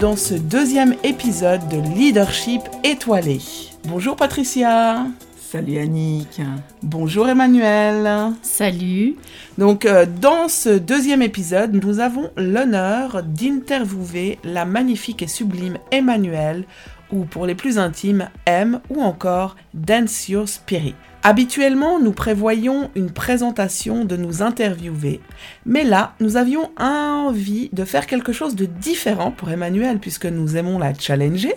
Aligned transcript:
Dans 0.00 0.16
ce 0.16 0.32
deuxième 0.32 0.94
épisode 1.04 1.60
de 1.68 1.76
Leadership 1.94 2.62
étoilé. 2.84 3.38
Bonjour 3.84 4.16
Patricia. 4.16 5.06
Salut 5.38 5.76
Annick. 5.76 6.40
Bonjour 6.82 7.28
Emmanuel. 7.28 8.32
Salut. 8.40 9.16
Donc 9.58 9.84
euh, 9.84 10.06
dans 10.06 10.48
ce 10.48 10.70
deuxième 10.70 11.20
épisode, 11.20 11.74
nous 11.84 12.00
avons 12.00 12.30
l'honneur 12.38 13.22
d'interviewer 13.22 14.38
la 14.42 14.64
magnifique 14.64 15.20
et 15.20 15.28
sublime 15.28 15.76
Emmanuel, 15.90 16.64
ou 17.12 17.26
pour 17.26 17.44
les 17.44 17.54
plus 17.54 17.78
intimes, 17.78 18.30
M, 18.46 18.80
ou 18.88 19.02
encore 19.02 19.54
Dance 19.74 20.30
Your 20.30 20.48
Spirit. 20.48 20.94
Habituellement, 21.22 22.00
nous 22.00 22.12
prévoyons 22.12 22.90
une 22.94 23.10
présentation 23.10 24.06
de 24.06 24.16
nous 24.16 24.40
interviewer, 24.40 25.20
mais 25.66 25.84
là, 25.84 26.14
nous 26.18 26.38
avions 26.38 26.70
envie 26.78 27.68
de 27.74 27.84
faire 27.84 28.06
quelque 28.06 28.32
chose 28.32 28.56
de 28.56 28.64
différent 28.64 29.30
pour 29.30 29.50
Emmanuel 29.50 29.98
puisque 29.98 30.24
nous 30.24 30.56
aimons 30.56 30.78
la 30.78 30.94
challenger. 30.94 31.52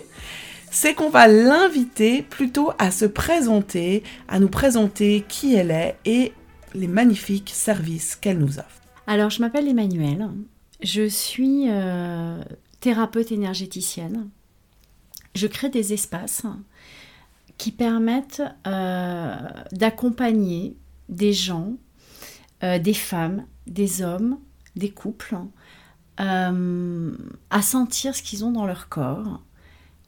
C'est 0.70 0.92
qu'on 0.92 1.08
va 1.08 1.28
l'inviter 1.28 2.20
plutôt 2.20 2.72
à 2.78 2.90
se 2.90 3.06
présenter, 3.06 4.02
à 4.28 4.38
nous 4.38 4.48
présenter 4.48 5.24
qui 5.28 5.54
elle 5.54 5.70
est 5.70 5.96
et 6.04 6.32
les 6.74 6.88
magnifiques 6.88 7.52
services 7.54 8.16
qu'elle 8.16 8.38
nous 8.38 8.58
offre. 8.58 8.82
Alors, 9.06 9.30
je 9.30 9.40
m'appelle 9.40 9.68
Emmanuel, 9.68 10.28
je 10.82 11.08
suis 11.08 11.70
euh, 11.70 12.42
thérapeute 12.80 13.32
énergéticienne. 13.32 14.28
Je 15.34 15.46
crée 15.46 15.70
des 15.70 15.92
espaces 15.94 16.42
qui 17.58 17.72
permettent 17.72 18.42
euh, 18.66 19.36
d'accompagner 19.72 20.76
des 21.08 21.32
gens, 21.32 21.74
euh, 22.62 22.78
des 22.78 22.94
femmes, 22.94 23.46
des 23.66 24.02
hommes, 24.02 24.38
des 24.76 24.90
couples, 24.90 25.36
euh, 26.20 27.16
à 27.50 27.62
sentir 27.62 28.14
ce 28.14 28.22
qu'ils 28.22 28.44
ont 28.44 28.52
dans 28.52 28.66
leur 28.66 28.88
corps 28.88 29.40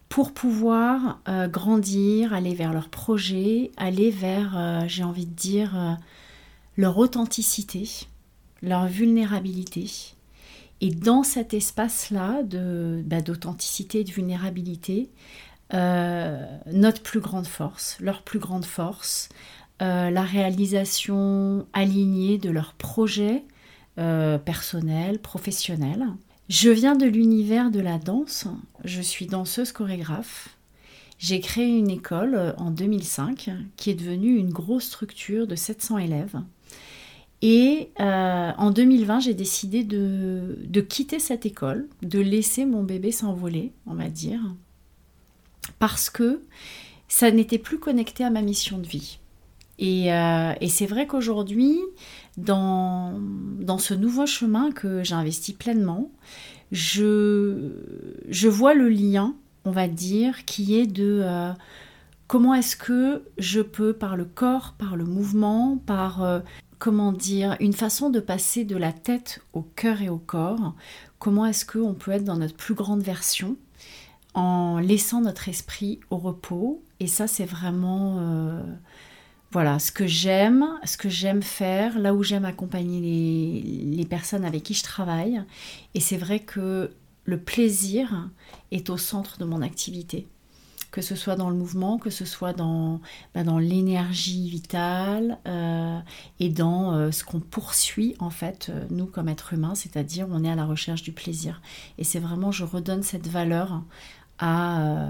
pour 0.09 0.33
pouvoir 0.33 1.21
grandir, 1.51 2.33
aller 2.33 2.55
vers 2.55 2.73
leurs 2.73 2.91
projets, 2.91 3.73
aller 3.77 4.13
vers, 4.13 4.85
j'ai 4.87 5.03
envie 5.03 5.27
de 5.27 5.35
dire, 5.35 5.99
leur 6.77 6.97
authenticité, 6.97 8.07
leur 8.63 8.87
vulnérabilité. 8.87 9.91
Et 10.81 10.91
dans 10.91 11.25
cet 11.25 11.55
espace-là 11.55 12.43
bah, 12.45 13.21
d'authenticité 13.21 14.01
et 14.01 14.05
de 14.05 14.13
vulnérabilité, 14.13 15.11
notre 15.73 17.03
plus 17.03 17.21
grande 17.21 17.47
force, 17.47 17.97
leur 18.01 18.23
plus 18.23 18.39
grande 18.39 18.65
force, 18.65 19.29
euh, 19.83 20.09
la 20.09 20.23
réalisation 20.23 21.67
alignée 21.75 22.39
de 22.39 22.49
leurs 22.49 22.73
projets 22.73 23.45
euh, 23.99 24.39
personnels, 24.39 25.19
professionnels. 25.19 26.07
Je 26.49 26.71
viens 26.71 26.97
de 26.97 27.05
l'univers 27.05 27.71
de 27.71 27.81
la 27.81 27.99
danse, 27.99 28.47
je 28.85 29.03
suis 29.03 29.27
danseuse 29.27 29.73
chorégraphe. 29.73 30.57
J'ai 31.19 31.41
créé 31.41 31.77
une 31.77 31.91
école 31.91 32.55
en 32.57 32.71
2005 32.71 33.51
qui 33.77 33.91
est 33.91 33.95
devenue 33.95 34.37
une 34.37 34.51
grosse 34.51 34.85
structure 34.85 35.47
de 35.47 35.57
700 35.57 35.99
élèves. 35.99 36.41
Et 37.43 37.91
en 37.99 38.71
2020, 38.71 39.21
j'ai 39.21 39.35
décidé 39.35 39.85
de, 39.85 40.59
de, 40.65 40.81
quitter 40.81 41.19
cette 41.19 41.45
école, 41.45 41.87
de 42.03 42.19
laisser 42.19 42.65
mon 42.65 42.83
bébé 42.83 43.13
s'envoler, 43.13 43.73
on 43.87 43.95
va 43.95 44.09
dire, 44.09 44.41
parce 45.79 46.11
que 46.11 46.41
ça 47.09 47.31
n'était 47.31 47.59
plus 47.59 47.79
connecté 47.79 48.25
à 48.25 48.31
ma 48.31 48.43
mission 48.43 48.79
de 48.79 48.87
vie. 48.87 49.19
Et, 49.79 50.13
euh, 50.13 50.53
c'est 50.69 50.87
vrai 50.87 51.07
qu'aujourd'hui, 51.07 51.79
dans, 52.37 53.19
dans 53.61 53.79
ce 53.79 53.95
nouveau 53.95 54.27
chemin 54.27 54.71
que 54.73 55.03
j'ai 55.05 55.15
investi 55.15 55.53
pleinement, 55.53 56.11
je, 56.73 57.71
je 58.29 58.49
vois 58.49 58.75
le 58.75 58.89
lien, 58.89 59.35
on 59.65 59.71
va 59.71 59.89
dire, 59.89 60.45
qui 60.45 60.79
est 60.79 60.87
de 60.87 61.21
euh, 61.23 61.53
comment 62.27 62.55
est-ce 62.55 62.77
que 62.77 63.23
je 63.39 63.61
peux, 63.61 63.93
par 63.93 64.17
le 64.17 64.25
corps, 64.25 64.75
par 64.79 64.97
le 64.97 65.05
mouvement, 65.05 65.79
par, 65.87 66.23
euh, 66.23 66.41
comment 66.79 67.13
dire, 67.13 67.57
une 67.61 67.73
façon 67.73 68.11
de 68.11 68.21
passer 68.21 68.65
de 68.65 68.77
la 68.77 68.93
tête 68.93 69.41
au 69.53 69.63
cœur 69.63 70.03
et 70.03 70.09
au 70.09 70.19
corps, 70.19 70.75
comment 71.19 71.47
est-ce 71.47 71.67
qu'on 71.67 71.95
peut 71.95 72.13
être 72.13 72.25
dans 72.25 72.37
notre 72.39 72.57
plus 72.57 72.75
grande 72.75 73.03
version 73.03 73.57
en 74.37 74.79
laissant 74.79 75.23
notre 75.23 75.49
esprit 75.49 75.99
au 76.11 76.19
repos. 76.19 76.85
Et 77.01 77.09
ça, 77.09 77.27
c'est 77.27 77.47
vraiment 77.47 78.19
euh, 78.21 78.63
voilà 79.51 79.79
ce 79.79 79.91
que 79.91 80.07
j'aime, 80.07 80.67
ce 80.85 80.99
que 80.99 81.09
j'aime 81.09 81.43
faire, 81.43 81.99
là 81.99 82.15
où 82.15 82.23
j'aime 82.23 82.45
accompagner 82.45 83.01
les, 83.01 84.05
personnes 84.05 84.45
avec 84.45 84.63
qui 84.63 84.75
je 84.75 84.85
travaille. 84.85 85.43
Et 85.95 86.01
c'est 86.01 86.19
vrai 86.19 86.41
que 86.41 86.93
le 87.25 87.41
plaisir 87.41 88.29
est 88.71 88.91
au 88.91 88.99
centre 88.99 89.39
de 89.39 89.45
mon 89.47 89.63
activité. 89.63 90.29
Que 90.91 91.01
ce 91.03 91.15
soit 91.15 91.37
dans 91.37 91.51
le 91.51 91.57
mouvement, 91.57 91.99
que 91.99 92.11
ce 92.11 92.25
soit 92.25 92.53
dans, 92.53 93.01
bah, 93.35 93.43
dans 93.43 93.59
l'énergie 93.59 94.49
vitale 94.49 95.39
euh, 95.47 95.99
et 96.41 96.49
dans 96.49 96.95
euh, 96.95 97.11
ce 97.11 97.25
qu'on 97.25 97.41
poursuit 97.41 98.15
en 98.19 98.31
fait, 98.31 98.71
nous 98.91 99.07
comme 99.07 99.29
êtres 99.29 99.55
humains, 99.55 99.75
c'est-à-dire 99.75 100.27
on 100.31 100.45
est 100.45 100.51
à 100.51 100.55
la 100.55 100.65
recherche 100.65 101.03
du 101.03 101.13
plaisir. 101.13 101.61
Et 101.99 102.05
c'est 102.05 102.21
vraiment, 102.21 102.53
je 102.53 102.65
redonne 102.65 103.03
cette 103.03 103.27
valeur 103.27 103.83
à, 104.39 105.09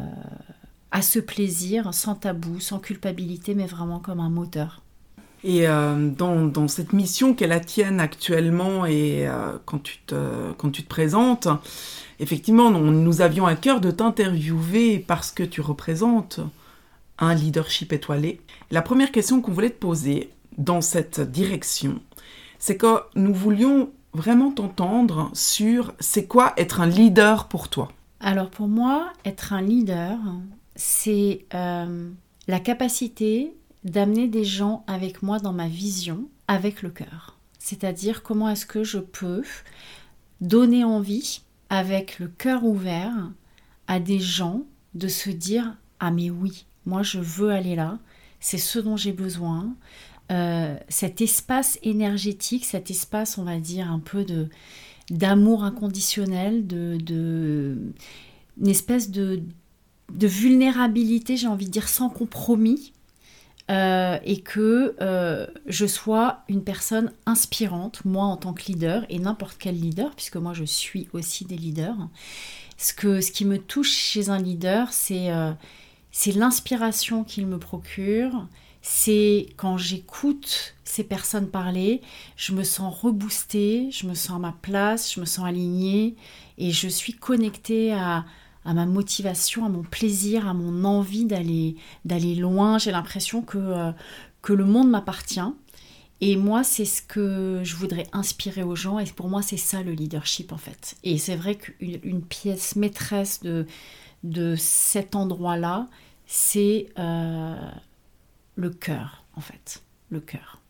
à 0.91 1.03
ce 1.03 1.19
plaisir 1.19 1.93
sans 1.93 2.15
tabou, 2.15 2.61
sans 2.61 2.79
culpabilité, 2.79 3.55
mais 3.55 3.67
vraiment 3.67 3.99
comme 3.99 4.21
un 4.21 4.31
moteur. 4.31 4.83
Et 5.45 5.69
euh, 5.69 6.11
dans, 6.11 6.47
dans, 6.47 6.67
cette 6.67 6.93
mission 6.93 7.35
qu'elle 7.35 7.51
la 7.51 7.61
tienne 7.61 8.01
actuellement 8.01 8.87
et 8.87 9.29
euh, 9.29 9.59
quand, 9.65 9.83
tu 9.83 9.99
te, 10.07 10.53
quand 10.59 10.71
tu 10.71 10.83
te 10.83 10.89
présentes, 10.89 11.49
effectivement, 12.19 12.71
nous 12.71 13.21
avions 13.21 13.47
à 13.47 13.55
cœur 13.55 13.81
de 13.81 13.91
t'interviewer 13.91 14.99
parce 14.99 15.31
que 15.31 15.43
tu 15.43 15.61
représentes 15.61 16.41
un 17.19 17.35
leadership 17.35 17.93
étoilé. 17.93 18.41
La 18.71 18.83
première 18.83 19.13
question 19.13 19.41
qu'on 19.41 19.53
voulait 19.53 19.71
te 19.71 19.79
poser 19.79 20.31
dans 20.59 20.81
cette 20.81 21.21
direction, 21.21 22.01
c'est 22.59 22.77
que 22.77 23.01
nous 23.15 23.35
voulions 23.35 23.91
vraiment 24.15 24.51
t'entendre 24.51 25.31
sur 25.35 25.93
c'est 26.01 26.27
quoi 26.27 26.55
être 26.57 26.81
un 26.81 26.87
leader 26.87 27.49
pour 27.49 27.69
toi. 27.69 27.93
Alors 28.27 28.51
pour 28.51 28.67
moi, 28.67 29.13
être 29.25 29.53
un 29.53 29.63
leader, 29.63 30.19
c'est 30.75 31.47
euh, 31.55 32.11
la 32.49 32.59
capacité 32.59 33.55
d'amener 33.85 34.27
des 34.27 34.43
gens 34.43 34.83
avec 34.89 35.23
moi 35.23 35.39
dans 35.39 35.53
ma 35.53 35.69
vision 35.69 36.29
avec 36.49 36.83
le 36.83 36.91
cœur. 36.91 37.39
C'est-à-dire 37.61 38.25
comment 38.25 38.51
est-ce 38.51 38.67
que 38.67 38.83
je 38.83 38.99
peux 38.99 39.45
donner 40.41 40.83
envie 40.83 41.43
avec 41.71 42.19
le 42.19 42.27
cœur 42.27 42.65
ouvert 42.65 43.31
à 43.87 44.01
des 44.01 44.19
gens 44.19 44.63
de 44.95 45.07
se 45.07 45.31
dire 45.31 45.77
ah 46.01 46.11
mais 46.11 46.29
oui, 46.29 46.67
moi 46.85 47.05
je 47.05 47.21
veux 47.21 47.51
aller 47.51 47.77
là, 47.77 48.01
c'est 48.41 48.59
ce 48.59 48.81
dont 48.81 48.97
j'ai 48.97 49.13
besoin. 49.13 49.73
Euh, 50.33 50.77
cet 50.89 51.21
espace 51.21 51.79
énergétique, 51.85 52.65
cet 52.65 52.91
espace 52.91 53.39
on 53.39 53.45
va 53.45 53.61
dire 53.61 53.89
un 53.89 54.01
peu 54.01 54.25
de 54.25 54.49
d'amour 55.11 55.65
inconditionnel, 55.65 56.67
de, 56.67 56.99
de, 57.01 57.79
une 58.61 58.69
espèce 58.69 59.11
de, 59.11 59.43
de 60.13 60.27
vulnérabilité, 60.27 61.37
j'ai 61.37 61.47
envie 61.47 61.67
de 61.67 61.71
dire, 61.71 61.89
sans 61.89 62.09
compromis, 62.09 62.93
euh, 63.71 64.19
et 64.25 64.41
que 64.41 64.95
euh, 65.01 65.47
je 65.67 65.87
sois 65.87 66.45
une 66.49 66.63
personne 66.63 67.13
inspirante, 67.27 68.05
moi 68.05 68.25
en 68.25 68.37
tant 68.37 68.53
que 68.53 68.65
leader, 68.67 69.05
et 69.09 69.19
n'importe 69.19 69.57
quel 69.59 69.79
leader, 69.79 70.15
puisque 70.15 70.37
moi 70.37 70.53
je 70.53 70.65
suis 70.65 71.09
aussi 71.13 71.45
des 71.45 71.57
leaders. 71.57 72.09
Ce, 72.79 72.93
que, 72.93 73.21
ce 73.21 73.33
qui 73.33 73.45
me 73.45 73.59
touche 73.59 73.91
chez 73.91 74.29
un 74.29 74.39
leader, 74.39 74.93
c'est 74.93 75.33
euh, 75.33 75.53
c'est 76.13 76.33
l'inspiration 76.33 77.25
qu'il 77.25 77.47
me 77.47 77.59
procure, 77.59 78.47
c'est 78.89 79.49
quand 79.57 79.77
j'écoute 79.79 80.77
ces 80.85 81.03
personnes 81.03 81.49
parler, 81.49 82.03
je 82.37 82.53
me 82.53 82.63
sens 82.63 82.95
reboostée, 83.03 83.89
je 83.91 84.07
me 84.07 84.15
sens 84.15 84.37
à 84.37 84.39
ma 84.39 84.53
place, 84.63 85.13
je 85.13 85.19
me 85.19 85.27
sens 85.27 85.45
alignée 85.45 86.15
et 86.57 86.71
je 86.71 86.87
suis 86.87 87.13
connectée 87.13 87.93
à, 87.93 88.25
ma 88.65 88.87
motivation, 88.87 89.67
à 89.67 89.69
mon 89.69 89.83
plaisir, 89.83 90.47
à 90.47 90.55
mon 90.55 90.85
envie 90.85 91.25
d'aller 91.25 91.75
d'aller 92.05 92.37
loin. 92.37 92.79
J'ai 92.79 92.93
l'impression 92.93 93.43
que, 93.43 93.59
euh, 93.59 93.91
que 94.41 94.53
le 94.53 94.65
monde 94.65 94.89
m'appartient. 94.89 95.53
Et 96.21 96.37
moi, 96.37 96.63
c'est 96.63 96.85
ce 96.85 97.03
que 97.03 97.63
je 97.65 97.75
voudrais 97.75 98.07
inspirer 98.13 98.63
aux 98.63 98.77
gens. 98.77 99.01
Et 99.01 99.07
pour 99.07 99.29
moi, 99.29 99.43
c'est 99.43 99.57
ça 99.57 99.83
le 99.83 99.95
leadership, 99.95 100.53
en 100.53 100.59
fait. 100.59 100.97
Et 101.03 101.19
c'est 101.19 101.35
vrai 101.35 101.57
qu'une 101.57 102.23
pièce 102.23 102.77
maîtresse 102.77 103.41
de, 103.41 103.67
de 104.23 104.55
cet 104.57 105.17
endroit-là, 105.17 105.89
c'est 106.27 106.87
euh, 107.01 107.57
le 108.57 108.71
cœur, 108.71 109.25
en 109.37 109.41
fait. 109.41 109.83
Le 110.11 110.21
cœur. 110.21 110.61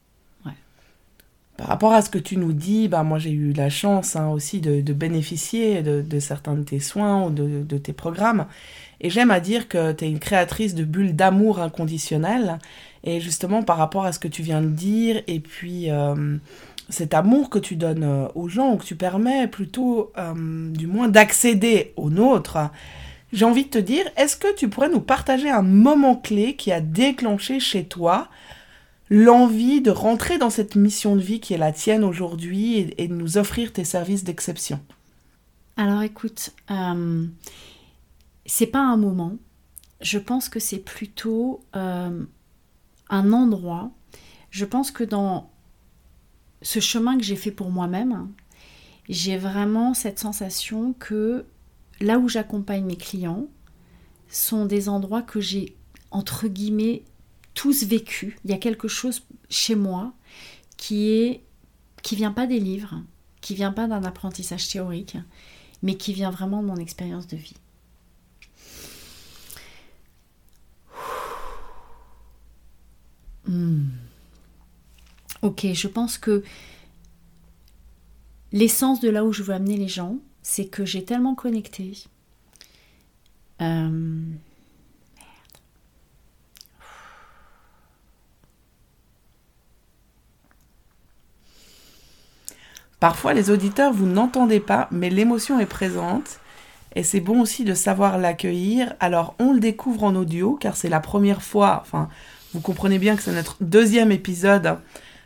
Par 1.57 1.69
rapport 1.69 1.95
à 1.95 2.03
ce 2.03 2.11
que 2.11 2.19
tu 2.19 2.37
nous 2.37 2.53
dis, 2.53 2.87
bah, 2.87 3.03
moi 3.03 3.19
j'ai 3.19 3.31
eu 3.31 3.53
la 3.53 3.71
chance 3.71 4.15
hein, 4.15 4.29
aussi 4.29 4.61
de, 4.61 4.93
bénéficier 4.93 5.83
de, 5.83 6.21
certains 6.21 6.55
de 6.55 6.63
tes 6.63 6.81
soins 6.81 7.25
ou 7.25 7.31
de, 7.31 7.79
tes 7.79 7.95
programmes. 7.95 8.47
Et 9.01 9.09
j'aime 9.09 9.31
à 9.31 9.41
dire 9.41 9.69
que 9.69 9.93
tu 9.93 10.05
es 10.05 10.11
une 10.11 10.19
créatrice 10.19 10.75
de 10.75 10.85
bulles 10.85 11.17
d'amour 11.17 11.61
inconditionnel. 11.61 12.59
Et 13.05 13.21
justement 13.21 13.63
par 13.63 13.79
rapport 13.79 14.05
à 14.05 14.13
ce 14.13 14.19
que 14.19 14.29
tu 14.29 14.43
viens 14.43 14.61
de 14.61 14.69
dire, 14.69 15.23
et 15.29 15.41
puis 15.41 15.91
euh, 15.91 16.37
cet 16.91 17.15
amour 17.15 17.49
que 17.49 17.59
tu 17.59 17.77
donnes 17.77 18.05
euh, 18.05 18.29
aux 18.35 18.49
gens, 18.49 18.75
ou 18.75 18.77
que 18.77 18.85
tu 18.85 18.97
permets 18.97 19.47
plutôt 19.47 20.13
du 20.73 20.87
moins 20.87 21.09
d'accéder 21.09 21.95
au 21.97 22.11
nôtre, 22.11 22.59
j'ai 23.33 23.45
envie 23.45 23.65
de 23.65 23.71
te 23.71 23.79
dire, 23.79 24.05
est-ce 24.17 24.37
que 24.37 24.55
tu 24.55 24.69
pourrais 24.69 24.89
nous 24.89 25.01
partager 25.01 25.51
un 25.51 25.63
moment 25.63 26.17
clé 26.17 26.57
qui 26.57 26.73
a 26.73 26.81
déclenché 26.81 27.61
chez 27.61 27.87
toi 27.87 28.29
l'envie 29.11 29.81
de 29.81 29.91
rentrer 29.91 30.39
dans 30.39 30.51
cette 30.51 30.75
mission 30.75 31.17
de 31.17 31.21
vie 31.21 31.41
qui 31.41 31.55
est 31.55 31.59
la 31.59 31.73
tienne 31.73 32.05
aujourd'hui 32.05 32.95
et, 32.99 33.09
de 33.09 33.15
nous 33.15 33.39
offrir 33.39 33.73
tes 33.73 33.85
services 33.85 34.25
d'exception? 34.25 34.81
Alors 35.77 36.03
écoute, 36.03 36.53
euh, 36.71 37.27
c'est 38.47 38.67
pas 38.67 38.81
un 38.81 38.97
moment. 38.97 39.37
Je 40.01 40.19
pense 40.19 40.49
que 40.49 40.61
c'est 40.61 40.79
plutôt 40.79 41.61
euh, 41.75 42.25
un 43.11 43.33
endroit. 43.33 43.91
Je 44.51 44.65
pense 44.65 44.91
que 44.91 45.05
dans 45.05 45.51
ce 46.63 46.81
chemin 46.81 47.19
que 47.19 47.25
j'ai 47.25 47.37
fait 47.37 47.51
pour 47.51 47.71
moi-même, 47.71 48.29
j'ai 49.09 49.37
vraiment 49.37 49.95
cette 49.95 50.19
sensation 50.19 50.95
que 50.95 51.45
là 52.01 52.19
où 52.19 52.29
j'accompagne 52.29 52.85
mes 52.85 52.97
clients 52.97 53.49
sont 54.29 54.67
des 54.67 54.89
endroits 54.89 55.23
que 55.23 55.41
j'ai, 55.41 55.77
entre 56.11 56.49
guillemets, 56.49 57.03
tous 57.55 57.85
vécu. 57.85 58.39
Il 58.45 58.51
y 58.51 58.55
a 58.55 58.59
quelque 58.59 58.89
chose 58.89 59.23
chez 59.49 59.75
moi 59.75 60.13
qui 60.77 61.11
est 61.11 61.43
qui 62.03 62.15
vient 62.15 62.33
pas 62.33 62.47
des 62.47 62.61
livres, 62.61 63.03
qui 63.41 63.55
vient 63.55 63.73
pas 63.73 63.89
d'un 63.89 64.05
apprentissage 64.05 64.69
théorique, 64.69 65.17
mais 65.83 65.97
qui 65.97 66.13
vient 66.13 66.31
vraiment 66.31 66.63
de 66.63 66.69
mon 66.69 66.77
expérience 66.77 67.27
de 67.27 67.37
vie. 67.37 67.57
Hmm. 73.49 73.89
Ok, 75.43 75.67
je 75.73 75.89
pense 75.89 76.19
que 76.19 76.45
l'essence 78.53 79.01
de 79.01 79.09
là 79.09 79.25
où 79.25 79.33
je 79.33 79.43
veux 79.43 79.55
amener 79.55 79.77
les 79.77 79.89
gens, 79.89 80.19
c'est 80.49 80.67
que 80.67 80.85
j'ai 80.85 81.05
tellement 81.05 81.35
connecté. 81.35 82.05
Euh, 83.61 84.21
Parfois, 93.01 93.35
les 93.35 93.51
auditeurs, 93.51 93.93
vous 93.93 94.07
n'entendez 94.07 94.61
pas, 94.61 94.89
mais 94.93 95.11
l'émotion 95.11 95.59
est 95.59 95.67
présente. 95.67 96.39
Et 96.95 97.03
c'est 97.03 97.21
bon 97.21 97.41
aussi 97.43 97.65
de 97.65 97.75
savoir 97.75 98.17
l'accueillir. 98.17 98.95
Alors, 99.01 99.35
on 99.41 99.53
le 99.53 99.61
découvre 99.61 100.05
en 100.05 100.15
audio, 100.15 100.57
car 100.59 100.77
c'est 100.77 100.89
la 100.89 101.01
première 101.01 101.43
fois, 101.43 101.81
enfin, 101.83 102.09
vous 102.55 102.61
comprenez 102.61 102.99
bien 102.99 103.17
que 103.17 103.23
c'est 103.23 103.35
notre 103.35 103.57
deuxième 103.61 104.13
épisode. 104.13 104.79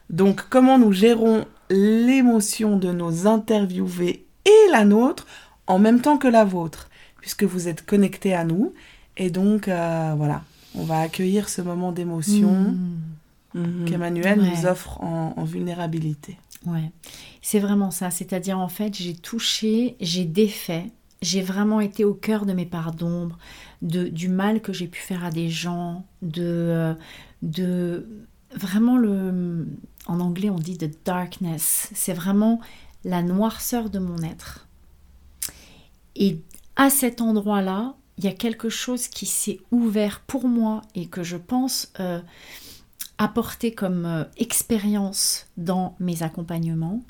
Donc, 0.08 0.48
comment 0.48 0.78
nous 0.78 0.92
gérons 0.92 1.44
l'émotion 1.68 2.76
de 2.78 2.90
nos 2.90 3.26
interviewés 3.28 4.26
et 4.44 4.70
la 4.70 4.84
nôtre 4.84 5.26
en 5.66 5.78
même 5.78 6.00
temps 6.00 6.18
que 6.18 6.28
la 6.28 6.44
vôtre, 6.44 6.88
puisque 7.20 7.44
vous 7.44 7.68
êtes 7.68 7.84
connectés 7.84 8.34
à 8.34 8.44
nous. 8.44 8.72
Et 9.16 9.30
donc, 9.30 9.68
euh, 9.68 10.14
voilà, 10.16 10.42
on 10.74 10.84
va 10.84 11.00
accueillir 11.00 11.48
ce 11.48 11.62
moment 11.62 11.92
d'émotion 11.92 12.74
mmh. 13.54 13.84
qu'Emmanuel 13.84 14.40
nous 14.40 14.66
offre 14.66 15.00
en 15.02 15.44
vulnérabilité. 15.44 16.38
Ouais, 16.66 16.90
c'est 17.40 17.58
vraiment 17.58 17.90
ça. 17.90 18.10
C'est-à-dire, 18.10 18.58
en 18.58 18.68
fait, 18.68 18.94
j'ai 18.94 19.14
touché, 19.14 19.96
j'ai 20.00 20.24
défait, 20.24 20.86
j'ai 21.22 21.42
vraiment 21.42 21.80
été 21.80 22.04
au 22.04 22.14
cœur 22.14 22.44
de 22.46 22.52
mes 22.52 22.66
parts 22.66 22.92
d'ombre, 22.92 23.38
de, 23.82 24.08
du 24.08 24.28
mal 24.28 24.60
que 24.60 24.72
j'ai 24.72 24.86
pu 24.86 25.00
faire 25.00 25.24
à 25.24 25.30
des 25.30 25.48
gens, 25.48 26.04
de, 26.22 26.42
euh, 26.44 26.94
de 27.42 28.06
vraiment 28.54 28.96
le. 28.96 29.66
En 30.06 30.18
anglais, 30.20 30.50
on 30.50 30.58
dit 30.58 30.76
the 30.76 30.90
darkness. 31.04 31.88
C'est 31.94 32.14
vraiment 32.14 32.60
la 33.04 33.22
noirceur 33.22 33.90
de 33.90 33.98
mon 33.98 34.18
être. 34.22 34.68
Et 36.16 36.40
à 36.76 36.90
cet 36.90 37.20
endroit-là, 37.20 37.94
il 38.18 38.24
y 38.24 38.28
a 38.28 38.32
quelque 38.32 38.68
chose 38.68 39.08
qui 39.08 39.26
s'est 39.26 39.60
ouvert 39.70 40.20
pour 40.20 40.46
moi 40.46 40.82
et 40.94 41.06
que 41.06 41.22
je 41.22 41.36
pense. 41.36 41.92
Euh, 42.00 42.20
apporter 43.20 43.74
comme 43.74 44.06
euh, 44.06 44.24
expérience 44.38 45.46
dans 45.58 45.94
mes 46.00 46.22
accompagnements, 46.22 47.04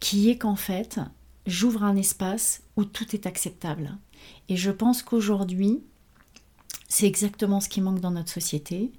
qui 0.00 0.28
est 0.28 0.36
qu'en 0.36 0.56
fait, 0.56 0.98
j'ouvre 1.46 1.84
un 1.84 1.94
espace 1.94 2.64
où 2.76 2.84
tout 2.84 3.14
est 3.14 3.24
acceptable. 3.24 3.96
Et 4.48 4.56
je 4.56 4.72
pense 4.72 5.04
qu'aujourd'hui, 5.04 5.80
c'est 6.88 7.06
exactement 7.06 7.60
ce 7.60 7.68
qui 7.68 7.80
manque 7.80 8.00
dans 8.00 8.10
notre 8.10 8.32
société. 8.32 8.90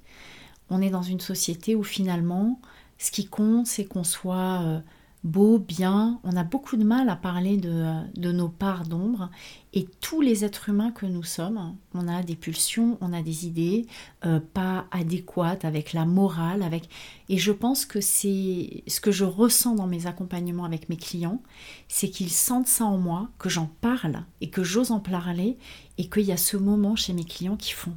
On 0.70 0.80
est 0.80 0.88
dans 0.88 1.02
une 1.02 1.20
société 1.20 1.74
où 1.74 1.82
finalement, 1.82 2.58
ce 2.96 3.10
qui 3.10 3.26
compte, 3.26 3.66
c'est 3.66 3.84
qu'on 3.84 4.02
soit 4.04 4.62
euh, 4.62 4.80
beau, 5.24 5.58
bien. 5.58 6.20
On 6.24 6.36
a 6.36 6.44
beaucoup 6.44 6.76
de 6.76 6.84
mal 6.84 7.08
à 7.08 7.16
parler 7.16 7.56
de, 7.56 8.32
nos 8.32 8.48
parts 8.48 8.84
d'ombre. 8.84 9.30
Et 9.72 9.86
tous 10.00 10.20
les 10.20 10.44
êtres 10.44 10.68
humains 10.68 10.90
que 10.90 11.06
nous 11.06 11.22
sommes, 11.22 11.76
on 11.94 12.08
a 12.08 12.22
des 12.22 12.36
pulsions, 12.36 12.96
on 13.00 13.12
a 13.12 13.22
des 13.22 13.46
idées 13.46 13.86
euh, 14.24 14.40
pas 14.40 14.86
adéquates 14.90 15.64
avec 15.64 15.92
la 15.92 16.06
morale. 16.06 16.62
avec 16.62 16.88
Et 17.28 17.38
je 17.38 17.52
pense 17.52 17.84
que 17.84 18.00
c'est 18.00 18.84
ce 18.86 19.00
que 19.00 19.12
je 19.12 19.24
ressens 19.24 19.74
dans 19.74 19.86
mes 19.86 20.06
accompagnements 20.06 20.64
avec 20.64 20.88
mes 20.88 20.96
clients, 20.96 21.42
c'est 21.88 22.08
qu'ils 22.08 22.30
sentent 22.30 22.68
ça 22.68 22.84
en 22.84 22.98
moi, 22.98 23.28
que 23.38 23.48
j'en 23.48 23.70
parle 23.80 24.24
et 24.40 24.50
que 24.50 24.62
j'ose 24.62 24.92
en 24.92 25.00
parler 25.00 25.58
et 25.98 26.08
qu'il 26.08 26.24
y 26.24 26.32
a 26.32 26.36
ce 26.36 26.56
moment 26.56 26.96
chez 26.96 27.12
mes 27.12 27.24
clients 27.24 27.56
qui 27.56 27.72
font 27.72 27.96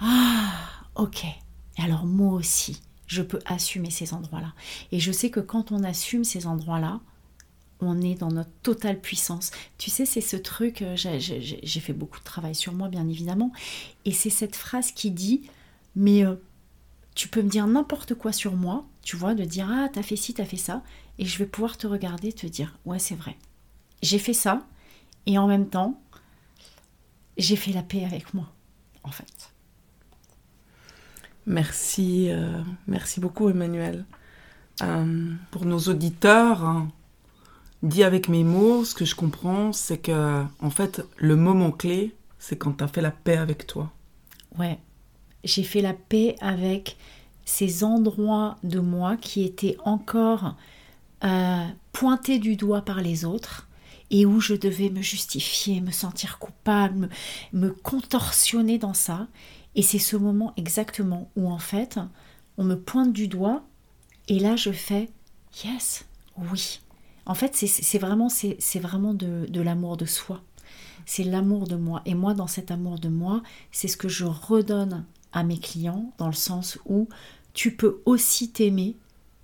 Ah, 0.00 0.52
ok. 0.94 1.24
Alors 1.78 2.06
moi 2.06 2.34
aussi 2.34 2.80
je 3.06 3.22
peux 3.22 3.40
assumer 3.46 3.90
ces 3.90 4.14
endroits-là. 4.14 4.52
Et 4.90 5.00
je 5.00 5.12
sais 5.12 5.30
que 5.30 5.40
quand 5.40 5.72
on 5.72 5.82
assume 5.84 6.24
ces 6.24 6.46
endroits-là, 6.46 7.00
on 7.82 8.00
est 8.00 8.14
dans 8.14 8.30
notre 8.30 8.52
totale 8.62 9.00
puissance. 9.00 9.50
Tu 9.78 9.90
sais, 9.90 10.06
c'est 10.06 10.20
ce 10.20 10.36
truc, 10.36 10.82
euh, 10.82 10.94
j'ai 10.96 11.80
fait 11.80 11.92
beaucoup 11.92 12.18
de 12.18 12.24
travail 12.24 12.54
sur 12.54 12.72
moi, 12.72 12.88
bien 12.88 13.08
évidemment, 13.08 13.52
et 14.04 14.12
c'est 14.12 14.30
cette 14.30 14.56
phrase 14.56 14.92
qui 14.92 15.10
dit, 15.10 15.42
mais 15.96 16.24
euh, 16.24 16.36
tu 17.14 17.28
peux 17.28 17.42
me 17.42 17.48
dire 17.48 17.66
n'importe 17.66 18.14
quoi 18.14 18.32
sur 18.32 18.54
moi, 18.54 18.86
tu 19.02 19.16
vois, 19.16 19.34
de 19.34 19.44
dire, 19.44 19.68
ah, 19.70 19.88
t'as 19.92 20.02
fait 20.02 20.16
ci, 20.16 20.32
t'as 20.34 20.44
fait 20.44 20.56
ça, 20.56 20.82
et 21.18 21.26
je 21.26 21.38
vais 21.38 21.46
pouvoir 21.46 21.76
te 21.76 21.86
regarder 21.86 22.32
te 22.32 22.46
dire, 22.46 22.78
ouais, 22.84 22.98
c'est 22.98 23.16
vrai. 23.16 23.36
J'ai 24.02 24.18
fait 24.18 24.34
ça, 24.34 24.66
et 25.26 25.38
en 25.38 25.46
même 25.46 25.68
temps, 25.68 26.00
j'ai 27.36 27.56
fait 27.56 27.72
la 27.72 27.82
paix 27.82 28.04
avec 28.04 28.32
moi, 28.34 28.52
en 29.02 29.10
fait. 29.10 29.41
Merci, 31.46 32.28
euh, 32.30 32.62
merci 32.86 33.20
beaucoup 33.20 33.48
Emmanuel. 33.48 34.04
Euh, 34.82 35.32
pour 35.50 35.64
nos 35.64 35.78
auditeurs, 35.78 36.64
hein, 36.64 36.88
dit 37.82 38.04
avec 38.04 38.28
mes 38.28 38.44
mots, 38.44 38.84
ce 38.84 38.94
que 38.94 39.04
je 39.04 39.14
comprends, 39.14 39.72
c'est 39.72 39.98
que 39.98 40.44
en 40.60 40.70
fait, 40.70 41.04
le 41.16 41.36
moment 41.36 41.72
clé, 41.72 42.14
c'est 42.38 42.56
quand 42.56 42.72
tu 42.78 42.84
as 42.84 42.88
fait 42.88 43.02
la 43.02 43.10
paix 43.10 43.36
avec 43.36 43.66
toi. 43.66 43.92
Ouais, 44.58 44.78
j'ai 45.44 45.62
fait 45.62 45.80
la 45.80 45.94
paix 45.94 46.36
avec 46.40 46.96
ces 47.44 47.84
endroits 47.84 48.56
de 48.62 48.80
moi 48.80 49.16
qui 49.16 49.44
étaient 49.44 49.76
encore 49.84 50.54
euh, 51.24 51.66
pointés 51.92 52.38
du 52.38 52.56
doigt 52.56 52.82
par 52.82 53.00
les 53.00 53.24
autres 53.24 53.68
et 54.10 54.26
où 54.26 54.40
je 54.40 54.54
devais 54.54 54.90
me 54.90 55.02
justifier, 55.02 55.80
me 55.80 55.90
sentir 55.90 56.38
coupable, 56.38 57.08
me 57.52 57.70
contorsionner 57.70 58.78
dans 58.78 58.94
ça. 58.94 59.26
Et 59.74 59.82
c'est 59.82 59.98
ce 59.98 60.16
moment 60.16 60.52
exactement 60.56 61.30
où 61.36 61.50
en 61.50 61.58
fait, 61.58 61.98
on 62.58 62.64
me 62.64 62.74
pointe 62.74 63.12
du 63.12 63.28
doigt 63.28 63.64
et 64.28 64.38
là 64.38 64.56
je 64.56 64.70
fais 64.70 65.08
yes, 65.64 66.04
oui. 66.36 66.80
En 67.24 67.34
fait, 67.34 67.54
c'est 67.54 67.98
vraiment, 67.98 68.28
c'est 68.28 68.78
vraiment 68.80 69.14
de, 69.14 69.46
de 69.48 69.60
l'amour 69.60 69.96
de 69.96 70.06
soi. 70.06 70.42
C'est 71.06 71.22
l'amour 71.22 71.68
de 71.68 71.76
moi. 71.76 72.02
Et 72.04 72.14
moi, 72.14 72.34
dans 72.34 72.48
cet 72.48 72.70
amour 72.72 72.98
de 72.98 73.08
moi, 73.08 73.42
c'est 73.70 73.88
ce 73.88 73.96
que 73.96 74.08
je 74.08 74.24
redonne 74.24 75.04
à 75.32 75.44
mes 75.44 75.58
clients, 75.58 76.12
dans 76.18 76.26
le 76.26 76.32
sens 76.32 76.78
où 76.84 77.08
tu 77.54 77.76
peux 77.76 78.02
aussi 78.06 78.50
t'aimer, 78.50 78.96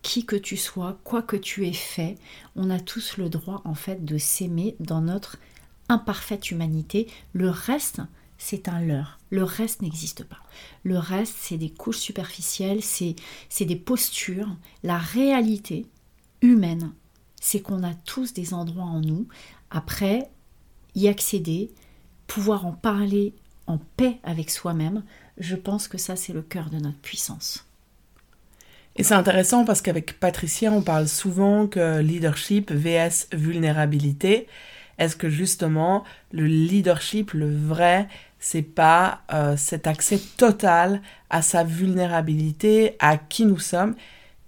qui 0.02 0.24
que 0.24 0.36
tu 0.36 0.56
sois, 0.56 0.98
quoi 1.04 1.22
que 1.22 1.36
tu 1.36 1.66
aies 1.66 1.72
fait. 1.72 2.16
On 2.56 2.70
a 2.70 2.80
tous 2.80 3.16
le 3.16 3.28
droit, 3.28 3.62
en 3.64 3.74
fait, 3.74 4.04
de 4.04 4.18
s'aimer 4.18 4.74
dans 4.80 5.00
notre 5.00 5.36
imparfaite 5.88 6.50
humanité. 6.50 7.06
Le 7.32 7.50
reste, 7.50 8.00
c'est 8.38 8.68
un 8.68 8.80
leurre. 8.80 9.18
Le 9.30 9.42
reste 9.42 9.82
n'existe 9.82 10.24
pas. 10.24 10.38
Le 10.84 10.96
reste, 10.96 11.34
c'est 11.38 11.58
des 11.58 11.70
couches 11.70 11.98
superficielles, 11.98 12.82
c'est 12.82 13.64
des 13.64 13.76
postures. 13.76 14.56
La 14.82 14.98
réalité 14.98 15.86
humaine, 16.40 16.92
c'est 17.40 17.60
qu'on 17.60 17.82
a 17.82 17.94
tous 17.94 18.32
des 18.32 18.54
endroits 18.54 18.84
en 18.84 19.00
nous. 19.00 19.28
Après, 19.70 20.30
y 20.94 21.08
accéder, 21.08 21.70
pouvoir 22.26 22.64
en 22.64 22.72
parler 22.72 23.34
en 23.66 23.78
paix 23.78 24.18
avec 24.22 24.50
soi-même, 24.50 25.02
je 25.36 25.56
pense 25.56 25.88
que 25.88 25.98
ça, 25.98 26.16
c'est 26.16 26.32
le 26.32 26.42
cœur 26.42 26.70
de 26.70 26.78
notre 26.78 26.98
puissance. 26.98 27.66
Et 28.96 29.04
c'est 29.04 29.14
intéressant 29.14 29.64
parce 29.64 29.82
qu'avec 29.82 30.18
Patricia, 30.18 30.72
on 30.72 30.82
parle 30.82 31.06
souvent 31.06 31.68
que 31.68 32.00
leadership 32.00 32.72
vs 32.72 33.28
vulnérabilité. 33.32 34.48
Est-ce 34.98 35.14
que 35.14 35.30
justement 35.30 36.02
le 36.32 36.46
leadership, 36.46 37.32
le 37.32 37.54
vrai, 37.54 38.08
c'est 38.40 38.62
pas 38.62 39.20
euh, 39.32 39.56
cet 39.56 39.86
accès 39.86 40.20
total 40.36 41.00
à 41.30 41.42
sa 41.42 41.64
vulnérabilité, 41.64 42.96
à 43.00 43.16
qui 43.16 43.44
nous 43.44 43.58
sommes. 43.58 43.94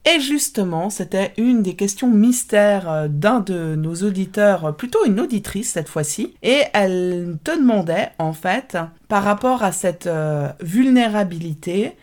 Et 0.06 0.18
justement, 0.18 0.88
c'était 0.88 1.34
une 1.36 1.62
des 1.62 1.74
questions 1.74 2.08
mystères 2.08 2.90
euh, 2.90 3.08
d'un 3.08 3.40
de 3.40 3.74
nos 3.76 3.94
auditeurs, 3.96 4.74
plutôt 4.76 5.04
une 5.04 5.20
auditrice 5.20 5.72
cette 5.72 5.88
fois-ci, 5.88 6.34
et 6.42 6.62
elle 6.72 7.36
te 7.44 7.50
demandait 7.50 8.10
en 8.18 8.32
fait, 8.32 8.78
par 9.08 9.24
rapport 9.24 9.62
à 9.62 9.72
cette 9.72 10.06
euh, 10.06 10.48
vulnérabilité, 10.60 11.96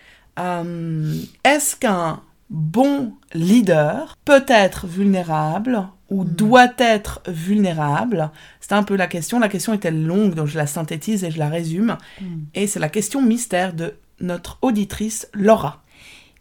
est-ce 1.44 1.76
qu'un 1.76 2.22
bon 2.52 3.14
leader 3.34 4.16
peut 4.24 4.46
être 4.48 4.86
vulnérable 4.86 5.88
ou 6.10 6.24
hmm. 6.24 6.28
doit 6.28 6.74
être 6.78 7.22
vulnérable 7.28 8.32
C'est 8.62 8.74
un 8.74 8.84
peu 8.84 8.96
la 8.96 9.08
question. 9.08 9.40
La 9.40 9.50
question 9.50 9.74
était 9.74 9.92
longue, 9.92 10.36
donc 10.36 10.48
je 10.48 10.58
la 10.58 10.68
synthétise 10.68 11.24
et 11.24 11.32
je 11.32 11.40
la 11.40 11.50
résume. 11.50 11.98
Hmm. 12.22 12.44
Et 12.54 12.68
c'est 12.68 12.80
la 12.80 12.90
question 12.90 13.22
mystère 13.22 13.74
de 13.74 13.96
notre 14.20 14.58
auditrice 14.62 15.28
Laura. 15.34 15.84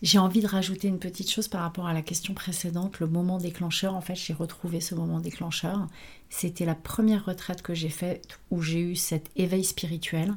J'ai 0.02 0.18
envie 0.18 0.42
de 0.42 0.46
rajouter 0.46 0.88
une 0.88 0.98
petite 0.98 1.30
chose 1.30 1.48
par 1.48 1.62
rapport 1.62 1.86
à 1.86 1.94
la 1.94 2.02
question 2.02 2.34
précédente, 2.34 3.00
le 3.00 3.06
moment 3.06 3.38
déclencheur. 3.38 3.94
En 3.94 4.02
fait, 4.02 4.14
j'ai 4.14 4.34
retrouvé 4.34 4.80
ce 4.80 4.94
moment 4.94 5.20
déclencheur. 5.20 5.86
C'était 6.28 6.66
la 6.66 6.74
première 6.74 7.24
retraite 7.24 7.62
que 7.62 7.74
j'ai 7.74 7.88
faite 7.88 8.38
où 8.50 8.60
j'ai 8.60 8.80
eu 8.80 8.94
cet 8.94 9.30
éveil 9.36 9.64
spirituel. 9.64 10.34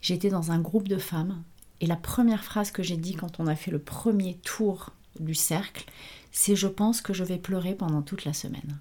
J'étais 0.00 0.28
dans 0.28 0.50
un 0.50 0.58
groupe 0.58 0.88
de 0.88 0.98
femmes 0.98 1.42
et 1.80 1.86
la 1.86 1.96
première 1.96 2.42
phrase 2.42 2.70
que 2.72 2.82
j'ai 2.82 2.96
dit 2.96 3.14
quand 3.14 3.38
on 3.38 3.46
a 3.46 3.54
fait 3.54 3.70
le 3.70 3.78
premier 3.78 4.34
tour 4.38 4.90
du 5.20 5.34
cercle, 5.34 5.84
c'est 6.36 6.54
je 6.54 6.68
pense 6.68 7.00
que 7.00 7.14
je 7.14 7.24
vais 7.24 7.38
pleurer 7.38 7.74
pendant 7.74 8.02
toute 8.02 8.26
la 8.26 8.34
semaine. 8.34 8.78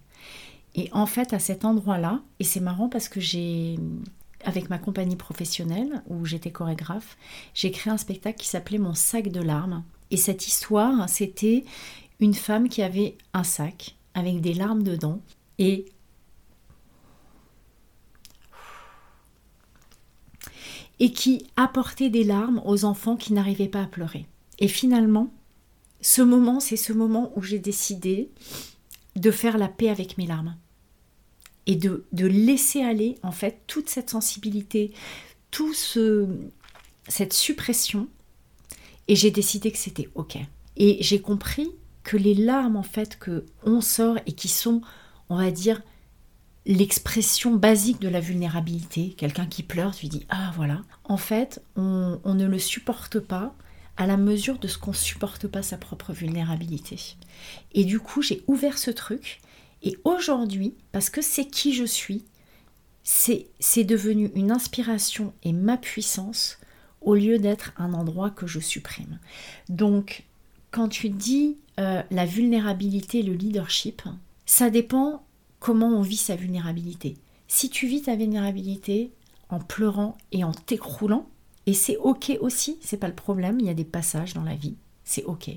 Et 0.75 0.89
en 0.91 1.05
fait, 1.05 1.31
à 1.31 1.39
cet 1.39 1.63
endroit-là, 1.63 2.21
et 2.39 2.43
c'est 2.43 2.59
marrant 2.59 2.89
parce 2.89 3.07
que 3.07 3.21
j'ai, 3.21 3.79
avec 4.43 4.69
ma 4.69 4.77
compagnie 4.77 5.15
professionnelle, 5.15 6.03
où 6.07 6.25
j'étais 6.25 6.51
chorégraphe, 6.51 7.17
j'ai 7.53 7.71
créé 7.71 7.93
un 7.93 7.97
spectacle 7.97 8.37
qui 8.37 8.49
s'appelait 8.49 8.77
Mon 8.77 8.93
sac 8.93 9.29
de 9.29 9.39
larmes. 9.39 9.85
Et 10.11 10.17
cette 10.17 10.47
histoire, 10.47 11.07
c'était 11.07 11.63
une 12.19 12.33
femme 12.33 12.67
qui 12.67 12.81
avait 12.81 13.17
un 13.33 13.45
sac 13.45 13.95
avec 14.13 14.41
des 14.41 14.53
larmes 14.53 14.83
dedans 14.83 15.21
et 15.57 15.85
et 20.99 21.11
qui 21.11 21.47
apportait 21.55 22.09
des 22.09 22.25
larmes 22.25 22.61
aux 22.65 22.83
enfants 22.83 23.15
qui 23.15 23.31
n'arrivaient 23.31 23.69
pas 23.69 23.83
à 23.83 23.87
pleurer. 23.87 24.27
Et 24.59 24.67
finalement, 24.67 25.29
ce 26.05 26.21
moment, 26.21 26.59
c'est 26.59 26.77
ce 26.77 26.93
moment 26.93 27.31
où 27.35 27.41
j'ai 27.41 27.57
décidé 27.57 28.29
de 29.15 29.31
faire 29.31 29.57
la 29.57 29.67
paix 29.67 29.89
avec 29.89 30.19
mes 30.19 30.27
larmes 30.27 30.55
et 31.65 31.75
de, 31.75 32.05
laisser 32.13 32.83
aller 32.83 33.17
en 33.23 33.31
fait 33.31 33.63
toute 33.65 33.89
cette 33.89 34.11
sensibilité, 34.11 34.93
tout 35.49 35.73
ce, 35.73 36.27
cette 37.07 37.33
suppression. 37.33 38.07
Et 39.07 39.15
j'ai 39.15 39.31
décidé 39.31 39.71
que 39.71 39.79
c'était 39.79 40.11
ok. 40.13 40.37
Et 40.77 40.99
j'ai 41.01 41.21
compris 41.21 41.71
que 42.03 42.17
les 42.17 42.35
larmes 42.35 42.75
en 42.75 42.83
fait 42.83 43.17
que 43.17 43.43
on 43.63 43.81
sort 43.81 44.19
et 44.27 44.33
qui 44.33 44.47
sont, 44.47 44.81
on 45.29 45.37
va 45.37 45.49
dire, 45.49 45.81
l'expression 46.67 47.55
basique 47.55 47.99
de 47.99 48.09
la 48.09 48.19
vulnérabilité, 48.19 49.15
quelqu'un 49.17 49.47
qui 49.47 49.63
pleure, 49.63 49.95
tu 49.95 50.05
dis 50.05 50.27
ah 50.29 50.53
voilà, 50.55 50.83
en 51.03 51.17
fait 51.17 51.63
on, 51.75 52.19
on 52.23 52.35
ne 52.35 52.45
le 52.45 52.59
supporte 52.59 53.19
pas 53.19 53.55
à 53.97 54.07
la 54.07 54.17
mesure 54.17 54.59
de 54.59 54.67
ce 54.67 54.77
qu'on 54.77 54.93
supporte 54.93 55.47
pas 55.47 55.63
sa 55.63 55.77
propre 55.77 56.13
vulnérabilité. 56.13 57.15
Et 57.73 57.85
du 57.85 57.99
coup, 57.99 58.21
j'ai 58.21 58.43
ouvert 58.47 58.77
ce 58.77 58.91
truc 58.91 59.41
et 59.83 59.97
aujourd'hui, 60.03 60.73
parce 60.91 61.09
que 61.09 61.21
c'est 61.21 61.45
qui 61.45 61.73
je 61.73 61.85
suis, 61.85 62.25
c'est 63.03 63.83
devenu 63.83 64.31
une 64.33 64.51
inspiration 64.51 65.33
et 65.43 65.53
ma 65.53 65.77
puissance 65.77 66.57
au 67.01 67.13
lieu 67.13 67.37
d'être 67.37 67.71
un 67.77 67.93
endroit 67.93 68.31
que 68.31 68.47
je 68.47 68.59
supprime. 68.59 69.19
Donc, 69.69 70.23
quand 70.71 70.89
tu 70.89 71.09
dis 71.09 71.57
euh, 71.79 72.01
la 72.09 72.25
vulnérabilité, 72.25 73.21
le 73.21 73.33
leadership, 73.33 74.01
ça 74.47 74.71
dépend 74.71 75.23
comment 75.59 75.87
on 75.87 76.01
vit 76.01 76.17
sa 76.17 76.35
vulnérabilité. 76.35 77.15
Si 77.47 77.69
tu 77.69 77.87
vis 77.87 78.03
ta 78.03 78.15
vulnérabilité 78.15 79.11
en 79.49 79.59
pleurant 79.59 80.17
et 80.31 80.43
en 80.43 80.51
t'écroulant, 80.51 81.29
et 81.65 81.73
c'est 81.73 81.97
ok 81.97 82.37
aussi, 82.41 82.77
c'est 82.81 82.97
pas 82.97 83.07
le 83.07 83.15
problème, 83.15 83.59
il 83.59 83.65
y 83.65 83.69
a 83.69 83.75
des 83.75 83.85
passages 83.85 84.33
dans 84.33 84.43
la 84.43 84.55
vie, 84.55 84.75
c'est 85.03 85.23
ok. 85.23 85.49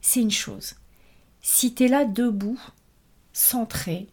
C'est 0.00 0.20
une 0.20 0.30
chose. 0.30 0.74
Si 1.40 1.74
tu 1.74 1.84
es 1.84 1.88
là 1.88 2.04
debout, 2.04 2.60
centré, 3.32 4.08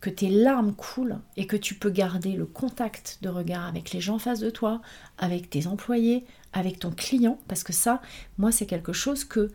que 0.00 0.10
tes 0.10 0.30
larmes 0.30 0.74
coulent 0.74 1.20
et 1.36 1.46
que 1.46 1.56
tu 1.56 1.74
peux 1.74 1.90
garder 1.90 2.32
le 2.32 2.46
contact 2.46 3.18
de 3.22 3.28
regard 3.28 3.66
avec 3.66 3.92
les 3.92 4.00
gens 4.00 4.14
en 4.14 4.18
face 4.18 4.40
de 4.40 4.50
toi, 4.50 4.80
avec 5.18 5.50
tes 5.50 5.66
employés, 5.66 6.24
avec 6.52 6.78
ton 6.78 6.90
client, 6.90 7.38
parce 7.48 7.62
que 7.62 7.72
ça, 7.72 8.00
moi, 8.38 8.50
c'est 8.50 8.66
quelque 8.66 8.92
chose 8.92 9.24
que 9.24 9.50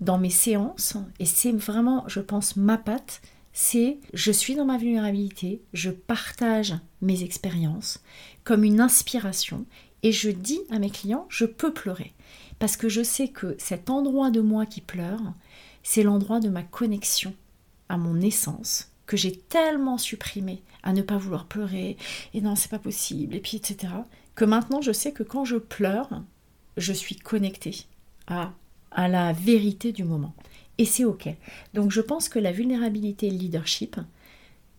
dans 0.00 0.18
mes 0.18 0.30
séances, 0.30 0.96
et 1.20 1.24
c'est 1.24 1.52
vraiment, 1.52 2.04
je 2.08 2.20
pense, 2.20 2.56
ma 2.56 2.76
patte, 2.76 3.22
c'est 3.52 3.98
je 4.12 4.32
suis 4.32 4.56
dans 4.56 4.64
ma 4.64 4.78
vulnérabilité, 4.78 5.62
je 5.72 5.90
partage 5.90 6.74
mes 7.00 7.22
expériences 7.22 8.02
comme 8.42 8.64
une 8.64 8.80
inspiration 8.80 9.64
et 10.04 10.12
je 10.12 10.30
dis 10.30 10.60
à 10.70 10.78
mes 10.78 10.90
clients, 10.90 11.26
je 11.30 11.46
peux 11.46 11.72
pleurer. 11.72 12.12
Parce 12.58 12.76
que 12.76 12.88
je 12.88 13.02
sais 13.02 13.28
que 13.28 13.56
cet 13.58 13.90
endroit 13.90 14.30
de 14.30 14.42
moi 14.42 14.66
qui 14.66 14.82
pleure, 14.82 15.32
c'est 15.82 16.02
l'endroit 16.02 16.40
de 16.40 16.50
ma 16.50 16.62
connexion 16.62 17.34
à 17.88 17.96
mon 17.96 18.20
essence, 18.20 18.92
que 19.06 19.16
j'ai 19.16 19.32
tellement 19.32 19.98
supprimé 19.98 20.62
à 20.82 20.92
ne 20.92 21.02
pas 21.02 21.16
vouloir 21.16 21.46
pleurer, 21.46 21.96
et 22.34 22.40
non, 22.42 22.54
c'est 22.54 22.70
pas 22.70 22.78
possible, 22.78 23.34
et 23.34 23.40
puis 23.40 23.56
etc. 23.56 23.92
Que 24.34 24.44
maintenant 24.44 24.82
je 24.82 24.92
sais 24.92 25.12
que 25.12 25.22
quand 25.22 25.46
je 25.46 25.56
pleure, 25.56 26.22
je 26.76 26.92
suis 26.92 27.16
connectée 27.16 27.86
à, 28.26 28.52
à 28.90 29.08
la 29.08 29.32
vérité 29.32 29.92
du 29.92 30.04
moment. 30.04 30.34
Et 30.76 30.84
c'est 30.84 31.04
ok. 31.04 31.28
Donc 31.72 31.90
je 31.90 32.00
pense 32.02 32.28
que 32.28 32.38
la 32.38 32.52
vulnérabilité 32.52 33.28
et 33.28 33.30
le 33.30 33.38
leadership, 33.38 33.96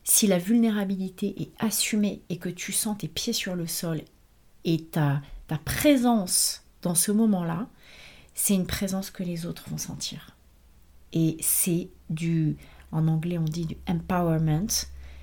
si 0.03 0.27
la 0.27 0.37
vulnérabilité 0.37 1.33
est 1.41 1.51
assumée 1.57 2.21
et 2.29 2.37
que 2.37 2.49
tu 2.49 2.71
sens 2.71 2.99
tes 2.99 3.07
pieds 3.07 3.33
sur 3.33 3.55
le 3.55 3.65
sol 3.65 4.01
et 4.65 4.83
ta, 4.83 5.21
ta 5.47 5.57
présence 5.57 6.63
dans 6.81 6.95
ce 6.95 7.11
moment-là, 7.11 7.67
c'est 8.33 8.53
une 8.53 8.67
présence 8.67 9.11
que 9.11 9.23
les 9.23 9.45
autres 9.45 9.69
vont 9.69 9.77
sentir. 9.77 10.35
Et 11.13 11.37
c'est 11.39 11.89
du, 12.09 12.57
en 12.91 13.07
anglais 13.07 13.37
on 13.37 13.43
dit 13.43 13.65
du 13.65 13.77
empowerment, 13.87 14.67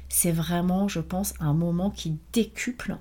c'est 0.09 0.33
vraiment, 0.33 0.89
je 0.89 1.01
pense, 1.01 1.35
un 1.41 1.53
moment 1.53 1.91
qui 1.91 2.19
décuple 2.33 2.97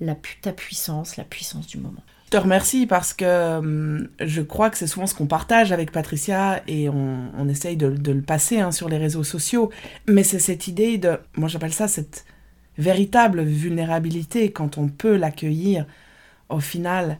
la, 0.00 0.16
ta 0.40 0.52
puissance, 0.52 1.16
la 1.16 1.24
puissance 1.24 1.66
du 1.66 1.78
moment. 1.78 2.02
Je 2.26 2.30
te 2.30 2.36
remercie 2.36 2.86
parce 2.86 3.12
que 3.12 3.58
hum, 3.58 4.08
je 4.20 4.40
crois 4.40 4.70
que 4.70 4.78
c'est 4.78 4.86
souvent 4.86 5.08
ce 5.08 5.14
qu'on 5.14 5.26
partage 5.26 5.72
avec 5.72 5.90
Patricia 5.90 6.62
et 6.68 6.88
on, 6.88 7.32
on 7.36 7.48
essaye 7.48 7.76
de, 7.76 7.90
de, 7.90 8.12
le 8.12 8.22
passer 8.22 8.60
hein, 8.60 8.70
sur 8.70 8.88
les 8.88 8.98
réseaux 8.98 9.24
sociaux. 9.24 9.70
Mais 10.08 10.22
c'est 10.22 10.38
cette 10.38 10.68
idée 10.68 10.96
de, 10.96 11.18
moi 11.34 11.48
j'appelle 11.48 11.72
ça 11.72 11.88
cette 11.88 12.24
véritable 12.78 13.42
vulnérabilité 13.42 14.52
quand 14.52 14.78
on 14.78 14.88
peut 14.88 15.16
l'accueillir, 15.16 15.86
au 16.48 16.60
final, 16.60 17.18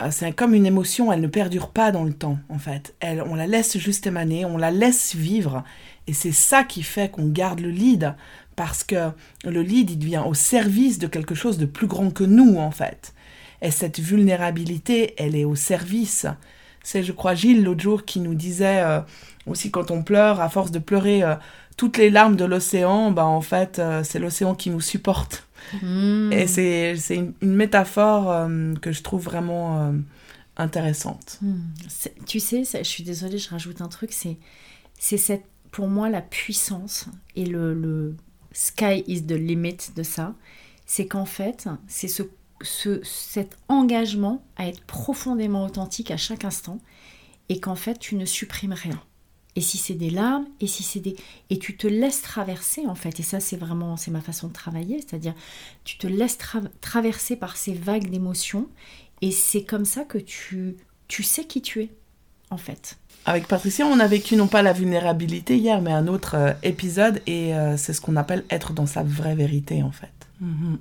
euh, 0.00 0.08
c'est 0.10 0.32
comme 0.32 0.54
une 0.54 0.66
émotion, 0.66 1.12
elle 1.12 1.20
ne 1.20 1.26
perdure 1.26 1.70
pas 1.70 1.90
dans 1.90 2.04
le 2.04 2.12
temps, 2.12 2.38
en 2.48 2.58
fait. 2.58 2.94
Elle, 3.00 3.22
on 3.22 3.34
la 3.34 3.46
laisse 3.46 3.78
juste 3.78 4.06
émaner, 4.06 4.44
on 4.44 4.56
la 4.56 4.70
laisse 4.70 5.14
vivre, 5.14 5.64
et 6.06 6.12
c'est 6.12 6.32
ça 6.32 6.64
qui 6.64 6.82
fait 6.82 7.10
qu'on 7.10 7.28
garde 7.28 7.60
le 7.60 7.70
lead, 7.70 8.14
parce 8.54 8.84
que 8.84 9.10
le 9.44 9.62
lead, 9.62 9.90
il 9.90 9.98
devient 9.98 10.22
au 10.26 10.34
service 10.34 10.98
de 10.98 11.06
quelque 11.06 11.34
chose 11.34 11.58
de 11.58 11.66
plus 11.66 11.86
grand 11.86 12.10
que 12.10 12.24
nous, 12.24 12.56
en 12.58 12.70
fait. 12.70 13.14
Et 13.62 13.70
cette 13.70 13.98
vulnérabilité, 13.98 15.14
elle 15.16 15.34
est 15.34 15.44
au 15.44 15.56
service. 15.56 16.26
C'est, 16.82 17.02
je 17.02 17.12
crois, 17.12 17.34
Gilles, 17.34 17.64
l'autre 17.64 17.80
jour, 17.80 18.04
qui 18.04 18.20
nous 18.20 18.34
disait 18.34 18.82
euh, 18.82 19.00
aussi 19.46 19.70
quand 19.70 19.90
on 19.90 20.02
pleure, 20.02 20.40
à 20.40 20.48
force 20.48 20.70
de 20.70 20.78
pleurer 20.78 21.22
euh, 21.22 21.34
toutes 21.76 21.98
les 21.98 22.10
larmes 22.10 22.36
de 22.36 22.44
l'océan, 22.44 23.10
bah 23.10 23.24
en 23.24 23.40
fait, 23.40 23.78
euh, 23.78 24.02
c'est 24.04 24.18
l'océan 24.18 24.54
qui 24.54 24.70
nous 24.70 24.80
supporte. 24.80 25.46
Hmm. 25.82 26.32
Et 26.32 26.46
c'est, 26.46 26.96
une, 27.10 27.34
métaphore 27.42 28.48
que 28.80 28.90
je 28.90 29.02
trouve 29.02 29.22
vraiment 29.22 29.92
intéressante. 30.56 31.38
Hmm. 31.42 31.58
Tu 32.26 32.40
sais, 32.40 32.62
je 32.64 32.82
suis 32.82 33.04
désolée, 33.04 33.38
je 33.38 33.50
rajoute 33.50 33.80
un 33.82 33.88
truc, 33.88 34.12
c'est, 34.12 34.38
c'est 34.98 35.18
cette, 35.18 35.44
pour 35.70 35.88
moi 35.88 36.08
la 36.08 36.22
puissance 36.22 37.06
et 37.36 37.44
le, 37.44 37.74
le 37.74 38.16
sky 38.52 39.04
is 39.06 39.24
the 39.24 39.32
limit 39.32 39.76
de 39.94 40.02
ça, 40.02 40.34
c'est 40.86 41.06
qu'en 41.06 41.26
fait, 41.26 41.68
c'est 41.86 42.08
ce 42.08 42.22
ce, 42.62 43.00
cet 43.04 43.56
engagement 43.68 44.42
à 44.56 44.66
être 44.66 44.82
profondément 44.84 45.64
authentique 45.64 46.10
à 46.10 46.16
chaque 46.16 46.44
instant 46.44 46.78
et 47.48 47.60
qu'en 47.60 47.74
fait 47.74 47.98
tu 47.98 48.16
ne 48.16 48.24
supprimes 48.24 48.72
rien. 48.72 49.00
Et 49.56 49.60
si 49.60 49.76
c'est 49.76 49.94
des 49.94 50.10
larmes, 50.10 50.46
et 50.60 50.68
si 50.68 50.82
c'est 50.82 51.00
des 51.00 51.16
et 51.50 51.58
tu 51.58 51.76
te 51.76 51.86
laisses 51.86 52.22
traverser 52.22 52.86
en 52.86 52.94
fait. 52.94 53.18
Et 53.18 53.24
ça 53.24 53.40
c'est 53.40 53.56
vraiment 53.56 53.96
c'est 53.96 54.10
ma 54.10 54.20
façon 54.20 54.48
de 54.48 54.52
travailler, 54.52 55.00
c'est-à-dire 55.00 55.34
tu 55.84 55.98
te 55.98 56.06
laisses 56.06 56.38
traverser 56.80 57.36
par 57.36 57.56
ces 57.56 57.74
vagues 57.74 58.10
d'émotions 58.10 58.68
et 59.20 59.30
c'est 59.30 59.64
comme 59.64 59.84
ça 59.84 60.04
que 60.04 60.18
tu 60.18 60.76
tu 61.08 61.22
sais 61.22 61.44
qui 61.44 61.62
tu 61.62 61.82
es 61.82 61.90
en 62.50 62.58
fait. 62.58 62.98
Avec 63.26 63.46
Patricia, 63.46 63.86
on 63.86 64.00
a 64.00 64.06
vécu 64.06 64.36
non 64.36 64.46
pas 64.46 64.62
la 64.62 64.72
vulnérabilité 64.72 65.58
hier, 65.58 65.82
mais 65.82 65.92
un 65.92 66.06
autre 66.06 66.34
euh, 66.34 66.52
épisode, 66.62 67.20
et 67.26 67.54
euh, 67.54 67.76
c'est 67.76 67.92
ce 67.92 68.00
qu'on 68.00 68.16
appelle 68.16 68.44
être 68.50 68.72
dans 68.72 68.86
sa 68.86 69.02
vraie 69.02 69.34
vérité, 69.34 69.82
en 69.82 69.90
fait. 69.90 70.08
Mhm. 70.40 70.78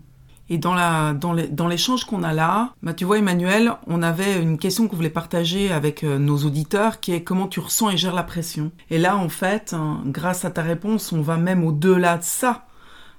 Et 0.49 0.57
dans 0.57 0.73
la 0.73 1.13
dans 1.13 1.67
l'échange 1.67 2.05
qu'on 2.05 2.23
a 2.23 2.33
là, 2.33 2.73
bah, 2.81 2.93
tu 2.93 3.03
vois 3.03 3.17
Emmanuel, 3.17 3.73
on 3.85 4.01
avait 4.01 4.41
une 4.41 4.57
question 4.57 4.87
qu'on 4.87 4.95
voulait 4.95 5.09
partager 5.09 5.71
avec 5.71 6.03
euh, 6.03 6.19
nos 6.19 6.37
auditeurs 6.37 7.01
qui 7.01 7.11
est 7.11 7.23
comment 7.23 7.47
tu 7.47 7.59
ressens 7.59 7.89
et 7.89 7.97
gères 7.97 8.15
la 8.15 8.23
pression. 8.23 8.71
Et 8.89 8.97
là 8.97 9.17
en 9.17 9.29
fait, 9.29 9.73
hein, 9.73 10.01
grâce 10.05 10.45
à 10.45 10.51
ta 10.51 10.61
réponse, 10.61 11.11
on 11.11 11.21
va 11.21 11.37
même 11.37 11.65
au-delà 11.65 12.17
de 12.17 12.23
ça 12.23 12.67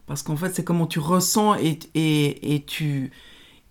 parce 0.09 0.23
qu'en 0.23 0.37
fait, 0.37 0.55
c'est 0.55 0.65
comment 0.65 0.87
tu 0.87 0.99
ressens 0.99 1.57
et, 1.57 1.79
et, 1.95 2.55
et 2.55 2.65
tu 2.65 3.13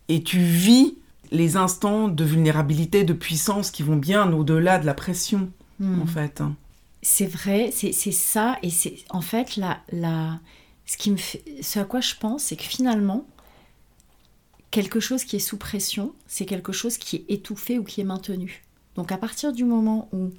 et 0.08 0.24
tu 0.24 0.38
vis 0.38 0.96
les 1.32 1.58
instants 1.58 2.08
de 2.08 2.24
vulnérabilité, 2.24 3.04
de 3.04 3.12
puissance 3.12 3.72
qui 3.72 3.84
vont 3.84 3.98
bien 3.98 4.32
au-delà 4.32 4.80
de 4.80 4.86
la 4.86 4.94
pression, 4.94 5.52
hmm. 5.80 6.02
en 6.02 6.06
fait. 6.06 6.40
Hein. 6.40 6.56
C'est 7.02 7.26
vrai, 7.26 7.72
c'est 7.74 7.92
ça, 7.92 8.58
et 8.64 8.70
c'est 8.70 8.96
en 9.10 9.22
fait 9.22 9.58
la, 9.58 9.80
la, 9.92 10.40
ce, 10.86 10.96
qui 10.96 11.12
me 11.12 11.18
fait, 11.18 11.44
ce 11.62 11.80
à 11.80 11.84
quoi 11.84 12.00
je 12.00 12.14
pense, 12.18 12.44
c'est 12.44 12.56
que 12.56 12.64
finalement, 12.64 13.26
quelque 14.72 15.00
chose 15.00 15.24
qui 15.24 15.36
est 15.36 15.40
sous 15.40 15.58
pression, 15.58 16.14
c'est 16.28 16.46
quelque 16.46 16.72
chose 16.72 16.98
qui 16.98 17.18
est 17.18 17.26
étouffé 17.30 17.80
ou 17.80 17.84
qui 17.84 18.02
est 18.02 18.06
maintenu. 18.06 18.64
Donc 18.96 19.12
à 19.12 19.18
partir 19.18 19.54
du 19.54 19.64
moment 19.64 20.10
où 20.12 20.32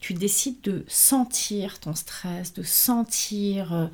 tu 0.00 0.14
décides 0.14 0.60
de 0.62 0.84
sentir 0.86 1.80
ton 1.80 1.94
stress, 1.94 2.54
de 2.54 2.62
sentir 2.62 3.72
euh, 3.72 3.86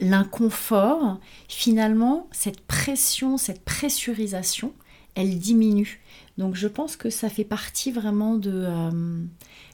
l'inconfort, 0.00 1.20
finalement, 1.48 2.28
cette 2.32 2.60
pression, 2.60 3.38
cette 3.38 3.64
pressurisation, 3.64 4.72
elle 5.14 5.38
diminue. 5.38 6.00
Donc 6.36 6.56
je 6.56 6.68
pense 6.68 6.96
que 6.96 7.10
ça 7.10 7.28
fait 7.28 7.44
partie 7.44 7.92
vraiment 7.92 8.34
de, 8.34 8.50
euh, 8.52 9.24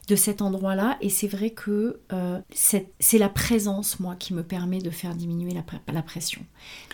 de 0.07 0.15
cet 0.15 0.41
endroit-là. 0.41 0.97
Et 1.01 1.09
c'est 1.09 1.27
vrai 1.27 1.51
que 1.51 1.99
euh, 2.11 2.39
c'est 2.51 3.17
la 3.17 3.29
présence, 3.29 3.99
moi, 3.99 4.15
qui 4.15 4.33
me 4.33 4.43
permet 4.43 4.79
de 4.79 4.89
faire 4.89 5.15
diminuer 5.15 5.53
la, 5.53 5.63
la 5.91 6.01
pression. 6.01 6.41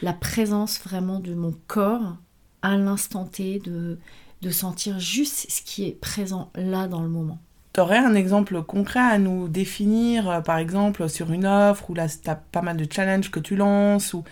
La 0.01 0.13
présence 0.13 0.79
vraiment 0.79 1.19
de 1.19 1.33
mon 1.33 1.53
corps 1.67 2.17
à 2.61 2.75
l'instant 2.75 3.25
T, 3.25 3.59
de, 3.59 3.97
de 4.41 4.49
sentir 4.49 4.99
juste 4.99 5.49
ce 5.49 5.61
qui 5.61 5.85
est 5.87 5.99
présent 5.99 6.51
là 6.55 6.87
dans 6.87 7.01
le 7.01 7.09
moment. 7.09 7.39
Tu 7.73 7.79
aurais 7.81 7.97
un 7.99 8.15
exemple 8.15 8.61
concret 8.63 8.99
à 8.99 9.19
nous 9.19 9.47
définir, 9.47 10.29
euh, 10.29 10.41
par 10.41 10.57
exemple, 10.57 11.07
sur 11.09 11.31
une 11.31 11.45
offre 11.45 11.89
où 11.89 11.93
là, 11.93 12.07
tu 12.07 12.29
as 12.29 12.35
pas 12.35 12.61
mal 12.61 12.77
de 12.77 12.91
challenges 12.91 13.31
que 13.31 13.39
tu 13.39 13.55
lances 13.55 14.13
ou, 14.13 14.23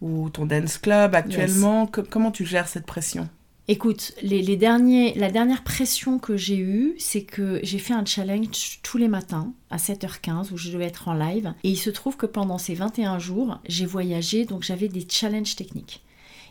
ou 0.00 0.30
ton 0.30 0.46
dance 0.46 0.78
club 0.78 1.14
actuellement? 1.14 1.86
comment 1.86 2.30
tu 2.30 2.46
gères 2.46 2.68
cette 2.68 2.86
pression? 2.86 3.28
Écoute, 3.70 4.14
les, 4.22 4.56
derniers, 4.56 5.12
la 5.14 5.30
dernière 5.30 5.62
pression 5.62 6.18
que 6.18 6.38
j'ai 6.38 6.56
eue, 6.56 6.94
c'est 6.96 7.22
que 7.22 7.60
j'ai 7.62 7.78
fait 7.78 7.92
un 7.92 8.06
challenge 8.06 8.80
tous 8.82 8.96
les 8.96 9.08
matins 9.08 9.52
à 9.68 9.76
7h15 9.76 10.54
où 10.54 10.56
je 10.56 10.70
devais 10.70 10.86
être 10.86 11.08
en 11.08 11.12
live. 11.12 11.52
Et 11.64 11.68
il 11.68 11.76
se 11.76 11.90
trouve 11.90 12.16
que 12.16 12.24
pendant 12.24 12.56
ces 12.56 12.74
21 12.74 13.18
jours, 13.18 13.60
j'ai 13.68 13.84
voyagé, 13.84 14.46
donc 14.46 14.62
j'avais 14.62 14.88
des 14.88 15.06
challenges 15.06 15.54
techniques. 15.54 16.02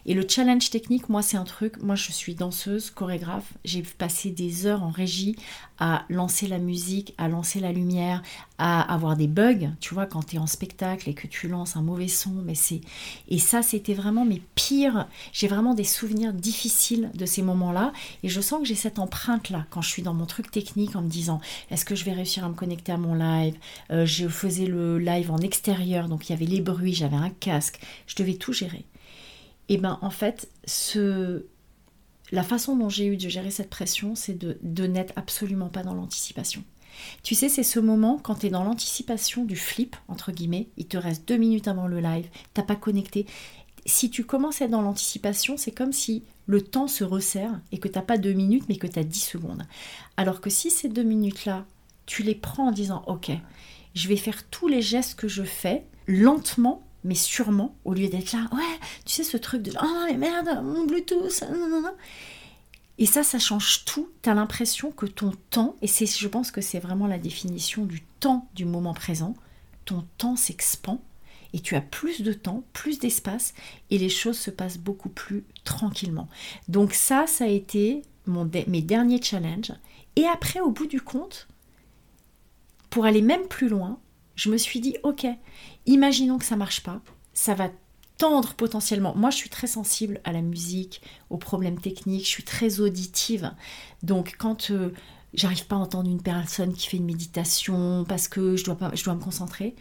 Et 0.10 0.14
le 0.14 0.26
challenge 0.26 0.70
technique, 0.70 1.10
moi, 1.10 1.22
c'est 1.22 1.36
un 1.36 1.44
truc. 1.44 1.84
Moi, 1.84 1.96
je 1.96 2.14
suis 2.14 2.34
danseuse, 2.34 2.92
chorégraphe. 2.92 3.54
J'ai 3.66 3.82
passé 3.82 4.30
des 4.30 4.66
heures 4.66 4.82
en 4.82 4.90
régie 4.90 5.36
à 5.80 6.06
lancer 6.08 6.48
la 6.48 6.60
musique, 6.60 7.14
à 7.18 7.28
lancer 7.28 7.60
la 7.60 7.74
lumière, 7.74 8.24
à 8.58 8.82
avoir 8.94 9.18
des 9.18 9.28
bugs. 9.28 9.70
Tu 9.82 9.94
vois, 9.94 10.06
quand 10.06 10.24
tu 10.28 10.38
es 10.38 10.40
en 10.40 10.48
spectacle 10.48 11.10
et 11.10 11.14
que 11.14 11.28
tu 11.28 11.50
lances 11.50 11.76
un 11.76 11.82
mauvais 11.82 12.08
son, 12.08 12.32
mais 12.32 12.56
c'est. 12.56 12.80
Et 13.28 13.38
ça, 13.38 13.62
c'était 13.62 13.94
vraiment 13.94 14.24
mes 14.24 14.42
pires. 14.56 15.10
J'ai 15.34 15.50
vraiment 15.50 15.74
des 15.74 15.84
souvenirs 15.84 16.32
difficiles 16.32 17.12
de 17.14 17.26
ces 17.26 17.42
moments-là. 17.42 17.92
Et 18.24 18.30
je 18.30 18.40
sens 18.40 18.62
que 18.62 18.66
j'ai 18.66 18.76
cette 18.76 19.00
empreinte-là 19.00 19.66
quand 19.72 19.82
je 19.82 19.90
suis 19.90 20.04
dans 20.04 20.14
mon 20.14 20.26
truc 20.26 20.52
technique 20.52 20.96
en 20.96 21.02
me 21.02 21.10
disant 21.10 21.42
est-ce 21.70 21.84
que 21.84 21.96
je 21.96 22.06
vais 22.06 22.14
réussir 22.14 22.46
à 22.46 22.50
me 22.50 22.56
connecter 22.56 22.94
à 22.94 22.98
mon 22.98 23.14
live? 23.14 23.56
Euh, 23.92 24.06
Je 24.06 24.30
faisais 24.30 24.68
le 24.68 25.00
live 25.00 25.32
en 25.32 25.40
extérieur, 25.40 26.08
donc 26.08 26.30
il 26.30 26.32
y 26.32 26.36
avait 26.36 26.46
les 26.46 26.62
bruits, 26.62 26.94
j'avais 26.94 27.18
un 27.18 27.30
casque. 27.30 27.82
Je 28.08 28.16
devais 28.16 28.36
tout 28.36 28.54
gérer 28.54 28.86
et 29.70 29.74
eh 29.74 29.78
ben 29.78 30.00
en 30.02 30.10
fait, 30.10 30.50
ce... 30.66 31.46
la 32.32 32.44
façon 32.44 32.76
dont 32.76 32.90
j'ai 32.90 33.06
eu 33.06 33.18
de 33.18 33.28
gérer 33.28 33.52
cette 33.52 33.70
pression, 33.70 34.16
c'est 34.16 34.38
de, 34.38 34.58
de 34.62 34.88
n'être 34.88 35.14
absolument 35.16 35.70
pas 35.70 35.84
dans 35.84 35.94
l'anticipation. 35.94 36.64
Tu 37.24 37.36
sais, 37.36 37.50
c'est 37.50 37.64
ce 37.64 37.80
moment 37.80 38.20
quand 38.22 38.36
tu 38.36 38.48
es 38.48 38.50
dans 38.50 38.64
l'anticipation 38.64 39.46
du 39.46 39.56
flip, 39.56 39.96
entre 40.08 40.32
guillemets, 40.32 40.70
il 40.78 40.88
te 40.88 40.98
reste 40.98 41.28
deux 41.28 41.38
minutes 41.38 41.68
avant 41.68 41.88
le 41.88 42.00
live, 42.00 42.28
t'as 42.54 42.64
pas 42.64 42.76
connecté. 42.76 43.26
Si 43.86 44.10
tu 44.10 44.26
commences 44.26 44.62
à 44.62 44.66
être 44.66 44.72
dans 44.72 44.82
l'anticipation, 44.82 45.58
c'est 45.58 45.72
comme 45.72 45.94
si 45.94 46.24
le 46.46 46.62
temps 46.62 46.88
se 46.88 47.04
resserre 47.04 47.60
et 47.72 47.78
que 47.78 47.88
t'as 47.88 48.02
pas 48.02 48.18
deux 48.18 48.34
minutes, 48.34 48.66
mais 48.70 48.78
que 48.78 48.88
tu 48.88 49.00
as 49.00 49.04
dix 49.04 49.24
secondes. 49.24 49.64
Alors 50.16 50.42
que 50.42 50.50
si 50.50 50.72
ces 50.72 50.90
deux 50.90 51.04
minutes-là, 51.04 51.66
tu 52.06 52.24
les 52.24 52.36
prends 52.36 52.70
en 52.70 52.72
disant, 52.72 53.04
ok, 53.08 53.32
je 53.94 54.08
vais 54.08 54.16
faire 54.16 54.48
tous 54.50 54.68
les 54.68 54.82
gestes 54.82 55.20
que 55.20 55.28
je 55.28 55.44
fais 55.44 55.86
lentement 56.08 56.87
mais 57.08 57.16
sûrement, 57.16 57.76
au 57.86 57.94
lieu 57.94 58.10
d'être 58.10 58.34
là, 58.34 58.48
ouais, 58.52 58.80
tu 59.06 59.16
sais, 59.16 59.24
ce 59.24 59.38
truc 59.38 59.64
de 59.64 59.72
oh 59.82 60.04
mais 60.06 60.18
merde, 60.18 60.62
mon 60.62 60.86
Bluetooth, 60.86 61.44
Et 62.98 63.06
ça, 63.06 63.24
ça 63.24 63.40
change 63.40 63.86
tout. 63.86 64.10
Tu 64.22 64.30
as 64.30 64.34
l'impression 64.34 64.92
que 64.92 65.06
ton 65.06 65.32
temps, 65.50 65.78
et 65.82 65.88
c'est, 65.88 66.06
je 66.06 66.28
pense 66.28 66.52
que 66.52 66.60
c'est 66.60 66.80
vraiment 66.80 67.08
la 67.08 67.18
définition 67.18 67.86
du 67.86 68.04
temps 68.20 68.50
du 68.56 68.66
moment 68.66 68.94
présent, 68.94 69.36
ton 69.86 70.06
temps 70.18 70.36
s'expand 70.36 71.00
et 71.54 71.62
tu 71.62 71.76
as 71.76 71.82
plus 71.82 72.22
de 72.22 72.34
temps, 72.34 72.64
plus 72.74 73.00
d'espace 73.00 73.54
et 73.90 73.98
les 73.98 74.10
choses 74.10 74.38
se 74.38 74.52
passent 74.52 74.78
beaucoup 74.78 75.10
plus 75.10 75.46
tranquillement. 75.64 76.28
Donc 76.68 76.94
ça, 76.94 77.26
ça 77.26 77.46
a 77.46 77.48
été 77.48 78.02
mon 78.26 78.52
mes 78.68 78.82
derniers 78.82 79.22
challenges. 79.22 79.72
Et 80.18 80.26
après, 80.26 80.60
au 80.60 80.72
bout 80.72 80.88
du 80.88 81.00
compte, 81.00 81.48
pour 82.90 83.06
aller 83.06 83.22
même 83.22 83.48
plus 83.48 83.70
loin, 83.70 83.98
je 84.36 84.50
me 84.50 84.58
suis 84.58 84.80
dit, 84.80 84.98
ok, 85.04 85.26
imaginons 85.88 86.38
que 86.38 86.46
ça 86.46 86.56
marche 86.56 86.84
pas, 86.84 87.02
ça 87.34 87.56
va 87.56 87.70
tendre 88.18 88.54
potentiellement. 88.54 89.14
Moi, 89.16 89.30
je 89.30 89.38
suis 89.38 89.50
très 89.50 89.68
sensible 89.68 90.22
à 90.24 90.32
la 90.32 90.42
musique, 90.42 91.02
aux 91.30 91.38
problèmes 91.38 91.80
techniques, 91.80 92.26
je 92.26 92.30
suis 92.30 92.44
très 92.44 92.80
auditive. 92.80 93.52
Donc, 94.04 94.36
quand 94.38 94.72
euh, 94.72 94.92
j'arrive 95.34 95.66
pas 95.68 95.76
à 95.76 95.80
entendre 95.80 96.10
une 96.10 96.22
personne 96.22 96.74
qui 96.74 96.88
fait 96.88 96.98
une 96.98 97.06
méditation 97.06 98.06
parce 98.08 98.28
que 98.28 98.56
je 98.56 98.66
dois, 98.66 98.78
je 98.94 99.04
dois 99.04 99.16
me 99.16 99.22
concentrer, 99.22 99.76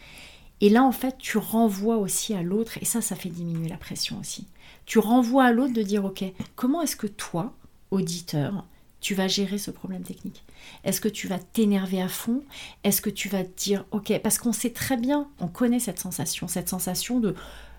et 0.59 0.69
là, 0.69 0.83
en 0.83 0.91
fait, 0.91 1.17
tu 1.19 1.37
renvoies 1.37 1.97
aussi 1.97 2.33
à 2.33 2.41
l'autre, 2.41 2.79
et 2.81 2.85
ça, 2.85 3.01
ça 3.01 3.15
fait 3.15 3.29
diminuer 3.29 3.69
la 3.69 3.77
pression 3.77 4.19
aussi. 4.19 4.47
Tu 4.85 4.97
renvoies 4.97 5.45
à 5.45 5.51
l'autre 5.51 5.73
de 5.73 5.83
dire, 5.83 6.03
ok, 6.05 6.23
comment 6.55 6.81
est-ce 6.81 6.95
que 6.95 7.07
toi, 7.07 7.53
auditeur, 7.91 8.65
tu 8.99 9.13
vas 9.13 9.27
gérer 9.27 9.57
ce 9.57 9.71
problème 9.71 10.03
technique 10.03 10.43
Est-ce 10.83 11.01
que 11.01 11.07
tu 11.07 11.27
vas 11.27 11.39
t'énerver 11.39 12.01
à 12.01 12.07
fond? 12.07 12.43
Est-ce 12.83 13.01
que 13.01 13.09
tu 13.09 13.29
vas 13.29 13.43
te 13.43 13.63
dire, 13.63 13.85
ok, 13.91 14.19
parce 14.23 14.37
qu'on 14.37 14.53
sait 14.53 14.71
très 14.71 14.97
bien, 14.97 15.27
on 15.39 15.47
connaît 15.47 15.79
cette 15.79 15.99
sensation, 15.99 16.47
cette 16.47 16.69
sensation 16.69 17.19
de 17.19 17.35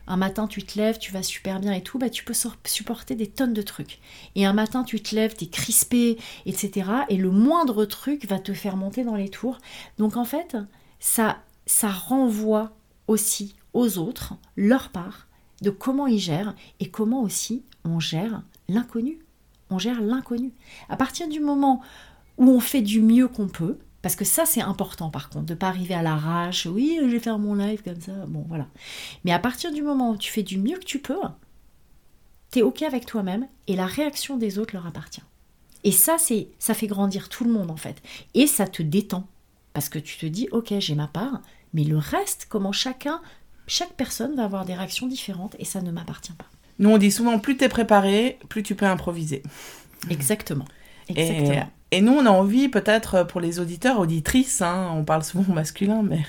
un 0.08 0.16
matin 0.16 0.46
tu 0.46 0.62
te 0.62 0.78
lèves, 0.78 0.98
tu 0.98 1.12
vas 1.12 1.22
super 1.22 1.60
bien 1.60 1.72
et 1.72 1.82
tout, 1.82 1.98
bah 1.98 2.08
tu 2.08 2.24
peux 2.24 2.32
supporter 2.64 3.14
des 3.14 3.26
tonnes 3.26 3.52
de 3.52 3.60
trucs. 3.60 4.00
Et 4.34 4.46
un 4.46 4.54
matin 4.54 4.82
tu 4.82 5.00
te 5.02 5.14
lèves, 5.14 5.36
tu 5.36 5.44
es 5.44 5.48
crispé, 5.48 6.16
etc. 6.46 6.90
Et 7.10 7.18
le 7.18 7.30
moindre 7.30 7.84
truc 7.84 8.26
va 8.26 8.38
te 8.38 8.54
faire 8.54 8.76
monter 8.76 9.04
dans 9.04 9.16
les 9.16 9.28
tours. 9.28 9.58
Donc 9.98 10.16
en 10.16 10.24
fait, 10.24 10.56
ça, 10.98 11.42
ça 11.66 11.90
renvoie 11.90 12.72
aussi 13.06 13.54
aux 13.74 13.98
autres 13.98 14.34
leur 14.56 14.88
part 14.88 15.28
de 15.60 15.70
comment 15.70 16.06
ils 16.06 16.18
gèrent 16.18 16.54
et 16.80 16.88
comment 16.90 17.22
aussi 17.22 17.64
on 17.84 18.00
gère 18.00 18.42
l'inconnu 18.68 19.18
on 19.70 19.78
gère 19.78 20.00
l'inconnu. 20.00 20.52
À 20.88 20.96
partir 20.96 21.28
du 21.28 21.40
moment 21.40 21.82
où 22.36 22.48
on 22.50 22.60
fait 22.60 22.82
du 22.82 23.00
mieux 23.00 23.28
qu'on 23.28 23.48
peut, 23.48 23.78
parce 24.02 24.16
que 24.16 24.24
ça 24.24 24.46
c'est 24.46 24.60
important 24.60 25.10
par 25.10 25.28
contre, 25.28 25.46
de 25.46 25.54
ne 25.54 25.58
pas 25.58 25.68
arriver 25.68 25.94
à 25.94 26.02
l'arrache, 26.02 26.66
oui 26.66 26.98
je 27.00 27.06
vais 27.06 27.18
faire 27.18 27.38
mon 27.38 27.54
live 27.54 27.82
comme 27.82 28.00
ça, 28.00 28.12
bon 28.26 28.44
voilà. 28.48 28.66
Mais 29.24 29.32
à 29.32 29.38
partir 29.38 29.72
du 29.72 29.82
moment 29.82 30.10
où 30.10 30.16
tu 30.16 30.30
fais 30.30 30.42
du 30.42 30.58
mieux 30.58 30.78
que 30.78 30.84
tu 30.84 31.00
peux, 31.00 31.18
tu 32.52 32.60
es 32.60 32.62
ok 32.62 32.82
avec 32.82 33.06
toi-même 33.06 33.46
et 33.66 33.76
la 33.76 33.86
réaction 33.86 34.36
des 34.36 34.58
autres 34.58 34.74
leur 34.74 34.86
appartient. 34.86 35.22
Et 35.84 35.92
ça 35.92 36.16
c'est 36.18 36.48
ça 36.58 36.74
fait 36.74 36.86
grandir 36.86 37.28
tout 37.28 37.44
le 37.44 37.52
monde 37.52 37.70
en 37.70 37.76
fait. 37.76 38.02
Et 38.34 38.46
ça 38.46 38.66
te 38.66 38.82
détend. 38.82 39.26
Parce 39.74 39.88
que 39.88 39.98
tu 39.98 40.16
te 40.18 40.26
dis 40.26 40.48
ok 40.52 40.74
j'ai 40.78 40.94
ma 40.94 41.08
part, 41.08 41.40
mais 41.72 41.84
le 41.84 41.98
reste, 41.98 42.46
comment 42.48 42.72
chacun, 42.72 43.20
chaque 43.66 43.94
personne 43.94 44.34
va 44.34 44.44
avoir 44.44 44.64
des 44.64 44.74
réactions 44.74 45.06
différentes 45.06 45.54
et 45.58 45.64
ça 45.64 45.82
ne 45.82 45.90
m'appartient 45.90 46.32
pas. 46.32 46.46
Nous, 46.78 46.90
on 46.90 46.98
dit 46.98 47.10
souvent, 47.10 47.38
plus 47.38 47.56
tu 47.56 47.64
es 47.64 47.68
préparé, 47.68 48.38
plus 48.48 48.62
tu 48.62 48.74
peux 48.74 48.86
improviser. 48.86 49.42
Exactement. 50.10 50.64
Et, 51.90 52.02
nous, 52.02 52.12
on 52.12 52.26
a 52.26 52.30
envie, 52.30 52.68
peut-être 52.68 53.24
pour 53.24 53.40
les 53.40 53.60
auditeurs, 53.60 53.98
auditrices, 53.98 54.60
hein, 54.60 54.92
on 54.94 55.04
parle 55.04 55.24
souvent 55.24 55.52
masculin, 55.54 56.02
mais 56.02 56.24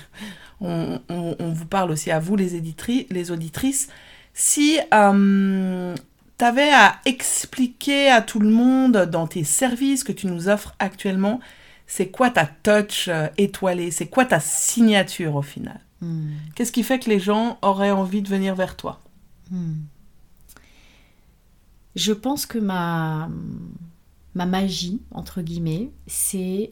on, 0.60 1.00
vous 1.38 1.66
parle 1.66 1.90
aussi 1.90 2.10
à 2.10 2.18
vous, 2.18 2.36
les, 2.36 2.62
les 3.10 3.30
auditrices, 3.30 3.88
si 4.32 4.78
euh, 4.94 5.94
tu 6.38 6.44
avais 6.44 6.72
à 6.72 6.96
expliquer 7.04 8.08
à 8.10 8.22
tout 8.22 8.40
le 8.40 8.48
monde 8.48 8.96
dans 9.10 9.26
tes 9.26 9.44
services 9.44 10.04
que 10.04 10.12
tu 10.12 10.26
nous 10.26 10.48
offres 10.48 10.74
actuellement, 10.78 11.40
c'est 11.86 12.08
quoi 12.08 12.30
ta 12.30 12.46
touch 12.46 13.08
euh, 13.08 13.26
étoilée, 13.36 13.90
c'est 13.90 14.06
quoi 14.06 14.24
ta 14.24 14.40
signature 14.40 15.34
au 15.34 15.42
final? 15.42 15.80
Hmm. 16.00 16.30
Qu'est-ce 16.54 16.72
qui 16.72 16.82
fait 16.82 16.98
que 16.98 17.10
les 17.10 17.20
gens 17.20 17.58
auraient 17.62 17.90
envie 17.90 18.22
de 18.22 18.28
venir 18.28 18.54
vers 18.54 18.76
toi? 18.76 19.00
Hmm. 19.50 19.80
Je 21.96 22.12
pense 22.12 22.46
que 22.46 22.58
ma, 22.58 23.28
ma 24.34 24.46
magie, 24.46 25.00
entre 25.10 25.42
guillemets, 25.42 25.90
c'est 26.06 26.70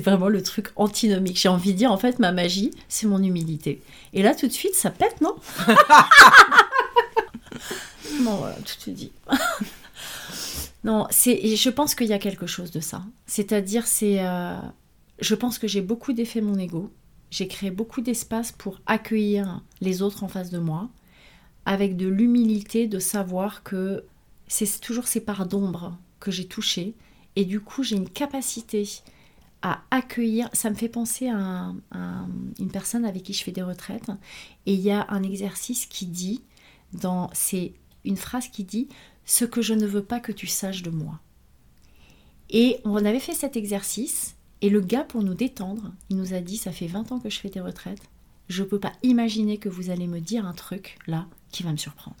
vraiment 0.00 0.28
le 0.28 0.42
truc 0.42 0.68
antinomique. 0.76 1.38
J'ai 1.38 1.48
envie 1.48 1.72
de 1.72 1.78
dire, 1.78 1.92
en 1.92 1.98
fait, 1.98 2.18
ma 2.18 2.32
magie, 2.32 2.70
c'est 2.88 3.06
mon 3.06 3.22
humilité. 3.22 3.82
Et 4.12 4.22
là, 4.22 4.34
tout 4.34 4.46
de 4.46 4.52
suite, 4.52 4.74
ça 4.74 4.90
pète, 4.90 5.20
non 5.20 5.36
Non, 8.20 8.36
voilà, 8.36 8.56
tout 8.56 8.90
est 8.90 8.92
dit. 8.92 9.12
non, 10.84 11.06
c'est, 11.10 11.56
je 11.56 11.70
pense 11.70 11.94
qu'il 11.94 12.06
y 12.06 12.12
a 12.12 12.18
quelque 12.18 12.46
chose 12.46 12.70
de 12.70 12.80
ça. 12.80 13.02
C'est-à-dire, 13.26 13.86
c'est, 13.86 14.24
euh, 14.24 14.56
je 15.18 15.34
pense 15.34 15.58
que 15.58 15.66
j'ai 15.66 15.80
beaucoup 15.80 16.12
défait 16.12 16.40
mon 16.40 16.58
ego. 16.58 16.92
J'ai 17.30 17.48
créé 17.48 17.70
beaucoup 17.70 18.00
d'espace 18.00 18.52
pour 18.52 18.80
accueillir 18.86 19.62
les 19.80 20.02
autres 20.02 20.22
en 20.22 20.28
face 20.28 20.50
de 20.50 20.58
moi, 20.58 20.88
avec 21.66 21.96
de 21.96 22.06
l'humilité 22.08 22.86
de 22.86 22.98
savoir 22.98 23.62
que 23.62 24.04
c'est 24.48 24.80
toujours 24.80 25.06
ces 25.06 25.20
parts 25.20 25.46
d'ombre 25.46 25.96
que 26.20 26.30
j'ai 26.30 26.46
touchées. 26.46 26.94
Et 27.36 27.44
du 27.44 27.60
coup, 27.60 27.82
j'ai 27.82 27.96
une 27.96 28.08
capacité 28.08 28.88
à 29.62 29.82
accueillir. 29.90 30.48
Ça 30.52 30.70
me 30.70 30.74
fait 30.74 30.88
penser 30.88 31.28
à, 31.28 31.36
un- 31.36 31.76
à 31.90 32.26
une 32.58 32.70
personne 32.70 33.04
avec 33.04 33.22
qui 33.22 33.32
je 33.32 33.42
fais 33.42 33.52
des 33.52 33.62
retraites. 33.62 34.10
Et 34.66 34.74
il 34.74 34.80
y 34.80 34.90
a 34.90 35.06
un 35.08 35.22
exercice 35.22 35.86
qui 35.86 36.06
dit, 36.06 36.42
dans, 36.92 37.30
c'est 37.32 37.72
une 38.04 38.16
phrase 38.18 38.48
qui 38.48 38.64
dit 38.64 38.88
Ce 39.24 39.44
que 39.44 39.62
je 39.62 39.72
ne 39.74 39.86
veux 39.86 40.04
pas 40.04 40.20
que 40.20 40.32
tu 40.32 40.46
saches 40.46 40.82
de 40.82 40.90
moi. 40.90 41.18
Et 42.50 42.78
on 42.84 43.04
avait 43.04 43.20
fait 43.20 43.32
cet 43.34 43.56
exercice. 43.56 44.36
Et 44.60 44.70
le 44.70 44.80
gars, 44.80 45.04
pour 45.04 45.22
nous 45.22 45.34
détendre, 45.34 45.92
il 46.10 46.16
nous 46.16 46.34
a 46.34 46.40
dit 46.40 46.56
Ça 46.56 46.72
fait 46.72 46.86
20 46.86 47.12
ans 47.12 47.18
que 47.18 47.30
je 47.30 47.38
fais 47.40 47.50
des 47.50 47.60
retraites. 47.60 48.02
Je 48.48 48.62
ne 48.62 48.68
peux 48.68 48.78
pas 48.78 48.92
imaginer 49.02 49.56
que 49.58 49.68
vous 49.70 49.90
allez 49.90 50.06
me 50.06 50.20
dire 50.20 50.46
un 50.46 50.52
truc 50.52 50.98
là 51.06 51.26
qui 51.54 51.62
va 51.62 51.70
me 51.70 51.76
surprendre. 51.76 52.16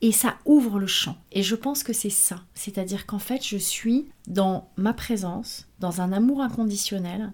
Et 0.00 0.12
ça 0.12 0.38
ouvre 0.44 0.78
le 0.78 0.86
champ. 0.86 1.16
Et 1.32 1.42
je 1.42 1.56
pense 1.56 1.82
que 1.82 1.92
c'est 1.92 2.10
ça. 2.10 2.44
C'est-à-dire 2.54 3.06
qu'en 3.06 3.18
fait, 3.18 3.44
je 3.44 3.56
suis 3.56 4.06
dans 4.28 4.70
ma 4.76 4.92
présence, 4.92 5.66
dans 5.80 6.00
un 6.00 6.12
amour 6.12 6.40
inconditionnel, 6.40 7.32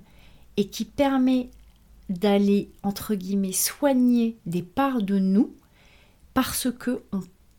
et 0.56 0.68
qui 0.68 0.84
permet 0.84 1.50
d'aller, 2.08 2.70
entre 2.82 3.16
guillemets, 3.16 3.52
soigner 3.52 4.38
des 4.46 4.62
parts 4.62 5.02
de 5.02 5.18
nous, 5.18 5.54
parce 6.32 6.70
que 6.70 7.02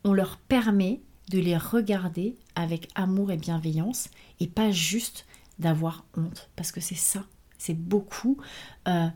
on, 0.04 0.12
leur 0.12 0.38
permet 0.38 1.02
de 1.30 1.38
les 1.38 1.56
regarder 1.56 2.36
avec 2.54 2.88
amour 2.94 3.30
et 3.30 3.36
bienveillance, 3.36 4.08
et 4.40 4.46
pas 4.46 4.70
juste 4.70 5.26
d'avoir 5.58 6.06
honte. 6.16 6.48
Parce 6.56 6.72
que 6.72 6.80
c'est 6.80 6.94
ça. 6.94 7.24
C'est 7.58 7.78
beaucoup. 7.78 8.38
euh, 8.88 9.08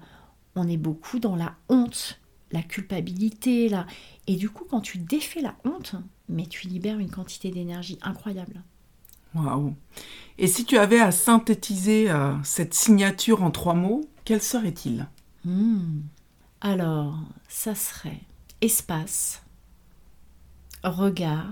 on 0.57 0.69
est 0.69 0.77
beaucoup 0.77 1.19
dans 1.21 1.37
la 1.37 1.55
honte, 1.69 2.20
la 2.53 2.63
culpabilité, 2.63 3.69
là. 3.69 3.87
Et 4.27 4.37
du 4.37 4.51
coup, 4.51 4.65
quand 4.69 4.81
tu 4.81 4.99
défais 4.99 5.41
la 5.41 5.55
honte, 5.65 5.95
mais 6.29 6.47
tu 6.47 6.67
libères 6.69 6.99
une 6.99 7.11
quantité 7.11 7.51
d'énergie 7.51 7.99
incroyable. 8.03 8.63
Waouh. 9.35 9.75
Et 10.39 10.47
si 10.47 10.65
tu 10.65 10.77
avais 10.79 11.01
à 11.01 11.13
synthétiser 11.13 12.11
euh, 12.11 12.35
cette 12.43 12.75
signature 12.75 13.43
en 13.43 13.51
trois 13.51 13.75
mots, 13.75 14.09
quels 14.25 14.43
seraient-ils 14.43 15.07
Hmm. 15.45 16.01
Alors, 16.61 17.19
ça 17.49 17.75
serait 17.75 18.21
espace, 18.61 19.43
regard, 20.83 21.49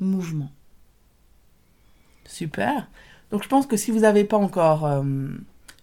mouvement. 0.00 0.50
Super. 2.24 2.88
Donc 3.30 3.42
je 3.42 3.48
pense 3.48 3.66
que 3.66 3.76
si 3.76 3.90
vous 3.90 4.00
n'avez 4.00 4.24
pas 4.24 4.38
encore 4.38 4.86
euh, 4.86 5.02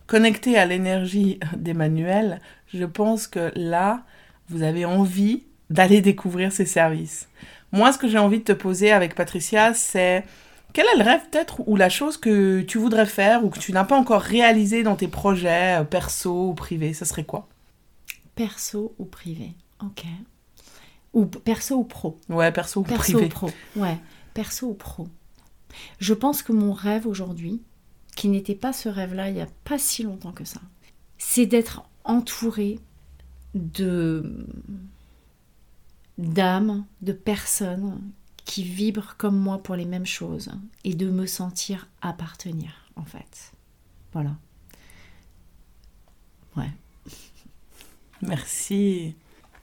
connecté 0.07 0.57
à 0.57 0.65
l'énergie 0.65 1.39
d'Emmanuel, 1.57 2.41
je 2.73 2.85
pense 2.85 3.27
que 3.27 3.51
là, 3.55 4.03
vous 4.49 4.63
avez 4.63 4.85
envie 4.85 5.43
d'aller 5.69 6.01
découvrir 6.01 6.51
ses 6.51 6.65
services. 6.65 7.27
Moi, 7.71 7.91
ce 7.93 7.97
que 7.97 8.07
j'ai 8.07 8.17
envie 8.17 8.39
de 8.39 8.43
te 8.43 8.51
poser 8.51 8.91
avec 8.91 9.13
Patricia, 9.15 9.73
c'est 9.73 10.25
quel 10.73 10.85
est 10.93 10.97
le 10.97 11.03
rêve 11.03 11.21
peut-être 11.31 11.61
ou 11.67 11.75
la 11.75 11.89
chose 11.89 12.17
que 12.17 12.61
tu 12.61 12.77
voudrais 12.79 13.05
faire 13.05 13.45
ou 13.45 13.49
que 13.49 13.59
tu 13.59 13.71
n'as 13.71 13.83
pas 13.83 13.97
encore 13.97 14.21
réalisé 14.21 14.81
dans 14.83 14.95
tes 14.95 15.07
projets 15.07 15.79
euh, 15.79 15.83
perso 15.83 16.49
ou 16.49 16.53
privés? 16.55 16.93
Ça 16.93 17.05
serait 17.05 17.23
quoi? 17.25 17.47
Perso 18.35 18.93
ou 18.97 19.05
privé 19.05 19.53
Ok. 19.83 20.03
Ou 21.13 21.25
perso 21.25 21.77
ou 21.77 21.83
pro 21.83 22.19
Ouais, 22.29 22.51
perso 22.51 22.81
ou 22.81 22.83
Perso 22.83 23.13
privé. 23.13 23.25
ou 23.25 23.29
pro 23.29 23.49
Ouais, 23.75 23.97
perso 24.33 24.67
ou 24.67 24.73
pro. 24.73 25.07
Je 25.99 26.13
pense 26.13 26.41
que 26.43 26.51
mon 26.51 26.71
rêve 26.73 27.07
aujourd'hui, 27.07 27.61
qui 28.15 28.27
n'était 28.29 28.55
pas 28.55 28.73
ce 28.73 28.89
rêve-là 28.89 29.29
il 29.29 29.35
n'y 29.35 29.41
a 29.41 29.47
pas 29.63 29.77
si 29.77 30.03
longtemps 30.03 30.31
que 30.31 30.43
ça, 30.45 30.59
c'est 31.17 31.45
d'être 31.45 31.83
entouré 32.03 32.79
de 33.55 34.45
d'âmes, 36.17 36.85
de 37.01 37.13
personnes 37.13 38.01
qui 38.45 38.63
vibrent 38.63 39.15
comme 39.17 39.37
moi 39.37 39.59
pour 39.59 39.75
les 39.75 39.85
mêmes 39.85 40.05
choses 40.05 40.51
et 40.83 40.93
de 40.93 41.09
me 41.09 41.25
sentir 41.25 41.87
appartenir 42.01 42.71
en 42.95 43.05
fait. 43.05 43.53
Voilà. 44.11 44.31
Ouais. 46.57 46.71
Merci. 48.21 49.15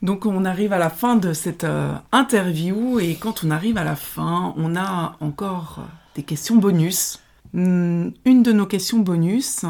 Donc 0.02 0.24
on 0.24 0.44
arrive 0.44 0.72
à 0.72 0.78
la 0.78 0.90
fin 0.90 1.16
de 1.16 1.32
cette 1.32 1.64
euh, 1.64 1.94
interview 2.12 3.00
et 3.00 3.16
quand 3.16 3.44
on 3.44 3.50
arrive 3.50 3.76
à 3.76 3.84
la 3.84 3.96
fin, 3.96 4.54
on 4.56 4.76
a 4.76 5.16
encore 5.20 5.80
des 6.14 6.22
questions 6.22 6.56
bonus. 6.56 7.20
Hmm, 7.52 8.10
Une 8.24 8.42
de 8.42 8.52
nos 8.52 8.66
questions 8.66 8.98
bonus 9.00 9.64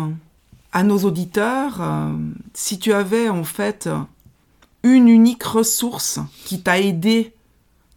à 0.76 0.82
nos 0.82 0.98
auditeurs, 1.04 1.80
euh, 1.80 2.12
si 2.52 2.78
tu 2.78 2.92
avais 2.92 3.30
en 3.30 3.44
fait 3.44 3.88
une 4.82 5.08
unique 5.08 5.42
ressource 5.42 6.20
qui 6.44 6.60
t'a 6.60 6.78
aidé 6.78 7.34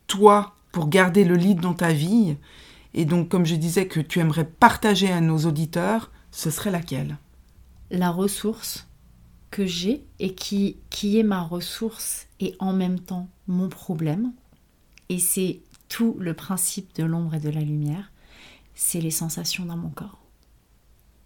toi 0.07 0.55
pour 0.71 0.87
garder 0.87 1.25
le 1.25 1.35
lead 1.35 1.59
dans 1.59 1.73
ta 1.73 1.91
vie 1.91 2.37
et 2.93 3.03
donc 3.03 3.27
comme 3.27 3.45
je 3.45 3.55
disais 3.55 3.85
que 3.85 3.99
tu 3.99 4.19
aimerais 4.19 4.45
partager 4.45 5.11
à 5.11 5.19
nos 5.19 5.39
auditeurs, 5.39 6.09
ce 6.31 6.49
serait 6.49 6.71
laquelle? 6.71 7.17
La 7.91 8.11
ressource 8.11 8.87
que 9.51 9.65
j'ai 9.65 10.05
et 10.19 10.33
qui, 10.33 10.77
qui 10.89 11.19
est 11.19 11.23
ma 11.23 11.41
ressource 11.41 12.27
et 12.39 12.55
en 12.59 12.71
même 12.71 13.01
temps 13.01 13.27
mon 13.47 13.67
problème, 13.67 14.31
et 15.09 15.19
c'est 15.19 15.59
tout 15.89 16.15
le 16.17 16.33
principe 16.33 16.95
de 16.95 17.03
l'ombre 17.03 17.35
et 17.35 17.39
de 17.41 17.49
la 17.49 17.59
lumière, 17.59 18.09
c'est 18.73 19.01
les 19.01 19.11
sensations 19.11 19.65
dans 19.65 19.75
mon 19.75 19.89
corps. 19.89 20.19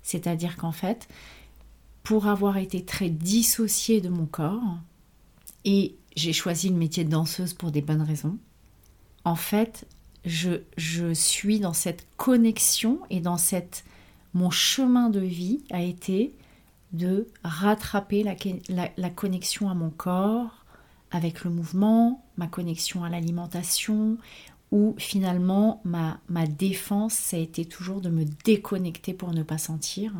C'est-à-dire 0.04 0.58
qu'en 0.58 0.74
fait, 0.74 1.08
pour 2.04 2.28
avoir 2.28 2.58
été 2.58 2.84
très 2.84 3.10
dissociée 3.10 4.02
de 4.02 4.10
mon 4.10 4.26
corps, 4.26 4.78
et 5.66 5.96
j'ai 6.16 6.34
choisi 6.34 6.70
le 6.70 6.76
métier 6.76 7.04
de 7.06 7.10
danseuse 7.10 7.54
pour 7.54 7.72
des 7.72 7.82
bonnes 7.82 8.02
raisons, 8.02 8.38
en 9.26 9.36
fait, 9.36 9.88
je, 10.26 10.62
je 10.78 11.14
suis 11.14 11.60
dans 11.60 11.74
cette 11.74 12.06
connexion 12.18 13.00
et 13.10 13.20
dans 13.20 13.38
cette... 13.38 13.84
Mon 14.34 14.50
chemin 14.50 15.10
de 15.10 15.20
vie 15.20 15.62
a 15.72 15.82
été 15.82 16.34
de 16.92 17.28
rattraper 17.44 18.24
la, 18.24 18.90
la- 18.98 19.10
connexion 19.10 19.70
à 19.70 19.76
mon 19.76 19.92
corps 19.92 20.66
avec 21.12 21.44
le 21.44 21.52
mouvement, 21.52 22.26
ma 22.38 22.48
connexion 22.48 23.04
à 23.04 23.10
l'alimentation, 23.10 24.18
où 24.72 24.96
finalement 24.98 25.82
ma, 25.84 26.20
ma 26.30 26.48
défense, 26.48 27.14
ça 27.14 27.38
a 27.38 27.40
été 27.40 27.66
toujours 27.66 28.02
de 28.02 28.10
me 28.10 28.26
déconnecter 28.44 29.14
pour 29.14 29.34
ne 29.34 29.44
pas 29.44 29.60
sentir, 29.60 30.14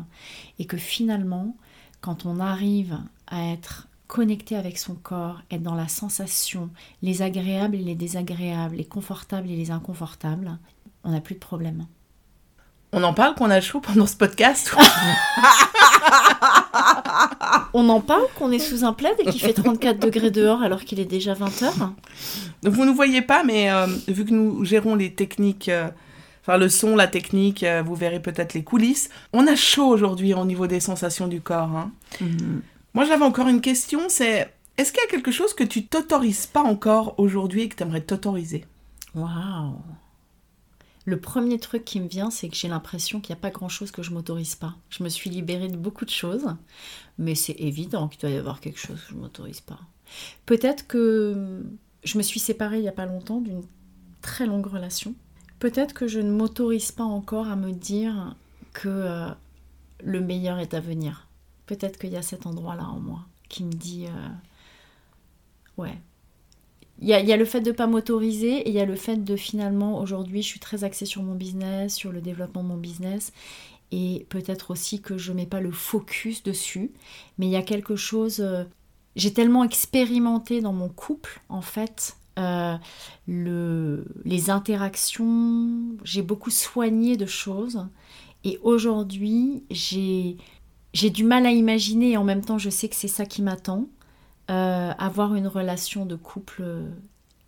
et 0.60 0.64
que 0.64 0.76
finalement, 0.76 1.56
quand 2.04 2.26
on 2.26 2.38
arrive 2.38 2.98
à 3.28 3.52
être 3.52 3.88
connecté 4.08 4.56
avec 4.56 4.76
son 4.76 4.94
corps, 4.94 5.40
être 5.50 5.62
dans 5.62 5.74
la 5.74 5.88
sensation, 5.88 6.68
les 7.00 7.22
agréables 7.22 7.76
et 7.76 7.82
les 7.82 7.94
désagréables, 7.94 8.76
les 8.76 8.84
confortables 8.84 9.50
et 9.50 9.56
les 9.56 9.70
inconfortables, 9.70 10.58
on 11.02 11.12
n'a 11.12 11.22
plus 11.22 11.34
de 11.34 11.40
problème. 11.40 11.86
On 12.92 13.02
en 13.04 13.14
parle 13.14 13.34
qu'on 13.34 13.48
a 13.48 13.62
chaud 13.62 13.80
pendant 13.80 14.06
ce 14.06 14.16
podcast 14.16 14.76
On 17.72 17.88
en 17.88 18.02
parle 18.02 18.26
qu'on 18.38 18.52
est 18.52 18.58
sous 18.58 18.84
un 18.84 18.92
plaid 18.92 19.14
et 19.20 19.24
qu'il 19.24 19.40
fait 19.40 19.54
34 19.54 19.98
degrés 19.98 20.30
dehors 20.30 20.62
alors 20.62 20.84
qu'il 20.84 21.00
est 21.00 21.06
déjà 21.06 21.32
20 21.32 21.62
heures? 21.62 21.92
Donc 22.62 22.74
vous 22.74 22.84
ne 22.84 22.92
voyez 22.92 23.22
pas, 23.22 23.44
mais 23.44 23.70
euh, 23.72 23.86
vu 24.08 24.26
que 24.26 24.34
nous 24.34 24.62
gérons 24.66 24.94
les 24.94 25.14
techniques, 25.14 25.70
euh, 25.70 25.88
enfin 26.46 26.58
le 26.58 26.68
son, 26.68 26.94
la 26.96 27.06
technique, 27.06 27.62
euh, 27.62 27.82
vous 27.82 27.94
verrez 27.94 28.20
peut-être 28.20 28.54
les 28.54 28.62
coulisses. 28.64 29.08
On 29.32 29.46
a 29.46 29.56
chaud 29.56 29.86
aujourd'hui 29.86 30.34
au 30.34 30.44
niveau 30.44 30.66
des 30.66 30.80
sensations 30.80 31.26
du 31.26 31.40
corps. 31.40 31.70
hein. 31.76 31.92
Moi 32.94 33.04
j'avais 33.04 33.24
encore 33.24 33.48
une 33.48 33.60
question, 33.60 34.00
c'est 34.08 34.52
est-ce 34.76 34.92
qu'il 34.92 35.00
y 35.02 35.06
a 35.06 35.10
quelque 35.10 35.30
chose 35.32 35.54
que 35.54 35.64
tu 35.64 35.86
t'autorises 35.86 36.46
pas 36.46 36.62
encore 36.62 37.14
aujourd'hui 37.18 37.62
et 37.62 37.68
que 37.68 37.76
tu 37.76 37.82
aimerais 37.82 38.00
t'autoriser? 38.02 38.64
Waouh 39.14 39.78
Le 41.04 41.20
premier 41.20 41.58
truc 41.58 41.84
qui 41.84 42.00
me 42.00 42.08
vient, 42.08 42.30
c'est 42.30 42.48
que 42.48 42.56
j'ai 42.56 42.68
l'impression 42.68 43.20
qu'il 43.20 43.34
n'y 43.34 43.38
a 43.38 43.42
pas 43.42 43.50
grand-chose 43.50 43.90
que 43.90 44.02
je 44.02 44.10
m'autorise 44.10 44.54
pas. 44.56 44.74
Je 44.90 45.02
me 45.04 45.08
suis 45.08 45.30
libérée 45.30 45.68
de 45.68 45.76
beaucoup 45.76 46.04
de 46.04 46.10
choses, 46.10 46.46
mais 47.18 47.34
c'est 47.34 47.56
évident 47.58 48.08
qu'il 48.08 48.20
doit 48.20 48.30
y 48.30 48.36
avoir 48.36 48.60
quelque 48.60 48.80
chose 48.80 49.00
que 49.00 49.12
je 49.12 49.14
m'autorise 49.16 49.60
pas. 49.60 49.78
Peut-être 50.46 50.86
que 50.86 51.64
je 52.02 52.18
me 52.18 52.22
suis 52.22 52.40
séparée 52.40 52.78
il 52.78 52.82
n'y 52.82 52.88
a 52.88 52.92
pas 52.92 53.06
longtemps 53.06 53.40
d'une 53.40 53.62
très 54.22 54.46
longue 54.46 54.66
relation. 54.66 55.14
Peut-être 55.64 55.94
que 55.94 56.06
je 56.06 56.20
ne 56.20 56.30
m'autorise 56.30 56.92
pas 56.92 57.04
encore 57.04 57.48
à 57.48 57.56
me 57.56 57.72
dire 57.72 58.36
que 58.74 58.90
euh, 58.90 59.30
le 60.02 60.20
meilleur 60.20 60.58
est 60.58 60.74
à 60.74 60.80
venir. 60.80 61.26
Peut-être 61.64 61.98
qu'il 61.98 62.10
y 62.10 62.18
a 62.18 62.22
cet 62.22 62.44
endroit-là 62.44 62.84
en 62.84 63.00
moi 63.00 63.20
qui 63.48 63.64
me 63.64 63.72
dit 63.72 64.04
euh, 64.04 65.82
ouais. 65.82 65.98
Il 67.00 67.08
y, 67.08 67.14
a, 67.14 67.36
le 67.38 67.46
fait 67.46 67.62
de 67.62 67.70
ne 67.70 67.74
pas 67.74 67.86
m'autoriser 67.86 68.58
et 68.58 68.68
il 68.68 68.74
y 68.74 68.78
a 68.78 68.84
le 68.84 68.94
fait 68.94 69.16
de 69.16 69.36
finalement 69.36 70.00
aujourd'hui 70.00 70.42
je 70.42 70.48
suis 70.48 70.60
très 70.60 70.84
axée 70.84 71.06
sur 71.06 71.22
mon 71.22 71.34
business, 71.34 71.94
sur 71.94 72.12
le 72.12 72.20
développement 72.20 72.62
de 72.62 72.68
mon 72.68 72.76
business 72.76 73.32
et 73.90 74.26
peut-être 74.28 74.70
aussi 74.70 75.00
que 75.00 75.16
je 75.16 75.32
mets 75.32 75.46
pas 75.46 75.60
le 75.60 75.72
focus 75.72 76.42
dessus, 76.42 76.92
mais 77.38 77.46
il 77.46 77.52
y 77.52 77.56
a 77.56 77.62
quelque 77.62 77.96
chose. 77.96 78.40
Euh, 78.40 78.64
j'ai 79.16 79.32
tellement 79.32 79.64
expérimenté 79.64 80.60
dans 80.60 80.74
mon 80.74 80.90
couple 80.90 81.40
en 81.48 81.62
fait 81.62 82.18
euh, 82.38 82.76
le, 83.28 84.04
les 84.24 84.50
interactions, 84.50 85.96
j'ai 86.02 86.22
beaucoup 86.22 86.50
soigné 86.50 87.16
de 87.16 87.26
choses. 87.26 87.86
Et 88.44 88.58
aujourd'hui, 88.62 89.64
j'ai, 89.70 90.36
du 91.10 91.24
mal 91.24 91.46
à 91.46 91.50
imaginer, 91.50 92.12
et 92.12 92.16
en 92.16 92.24
même 92.24 92.44
temps, 92.44 92.58
je 92.58 92.70
sais 92.70 92.88
que 92.88 92.96
c'est 92.96 93.08
ça 93.08 93.24
qui 93.24 93.42
m'attend, 93.42 93.88
euh, 94.50 94.92
avoir 94.98 95.34
une 95.34 95.46
relation 95.46 96.04
de 96.06 96.16
couple 96.16 96.64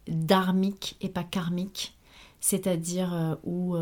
dharmique 0.09 0.97
et 1.01 1.09
pas 1.09 1.25
karmique, 1.25 1.97
c'est-à-dire 2.41 3.13
euh, 3.13 3.35
où 3.45 3.77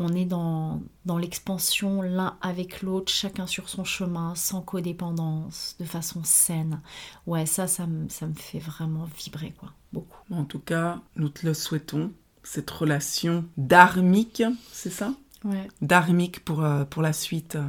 on 0.00 0.14
est 0.14 0.24
dans, 0.24 0.80
dans 1.04 1.18
l'expansion 1.18 2.02
l'un 2.02 2.36
avec 2.40 2.82
l'autre, 2.82 3.12
chacun 3.12 3.46
sur 3.46 3.68
son 3.68 3.84
chemin, 3.84 4.34
sans 4.34 4.62
codépendance, 4.62 5.76
de 5.78 5.84
façon 5.84 6.22
saine. 6.24 6.80
Ouais, 7.26 7.46
ça, 7.46 7.66
ça 7.66 7.86
me, 7.86 8.08
ça 8.08 8.26
me 8.26 8.34
fait 8.34 8.58
vraiment 8.58 9.06
vibrer, 9.16 9.54
quoi, 9.58 9.72
beaucoup. 9.92 10.18
En 10.32 10.44
tout 10.44 10.58
cas, 10.58 11.00
nous 11.16 11.28
te 11.28 11.46
le 11.46 11.54
souhaitons, 11.54 12.12
cette 12.42 12.70
relation 12.70 13.44
dharmique, 13.56 14.42
c'est 14.72 14.90
ça? 14.90 15.12
Ouais. 15.44 15.68
Dharmique 15.82 16.44
pour, 16.44 16.64
euh, 16.64 16.84
pour 16.84 17.02
la 17.02 17.12
suite 17.12 17.56
euh, 17.56 17.64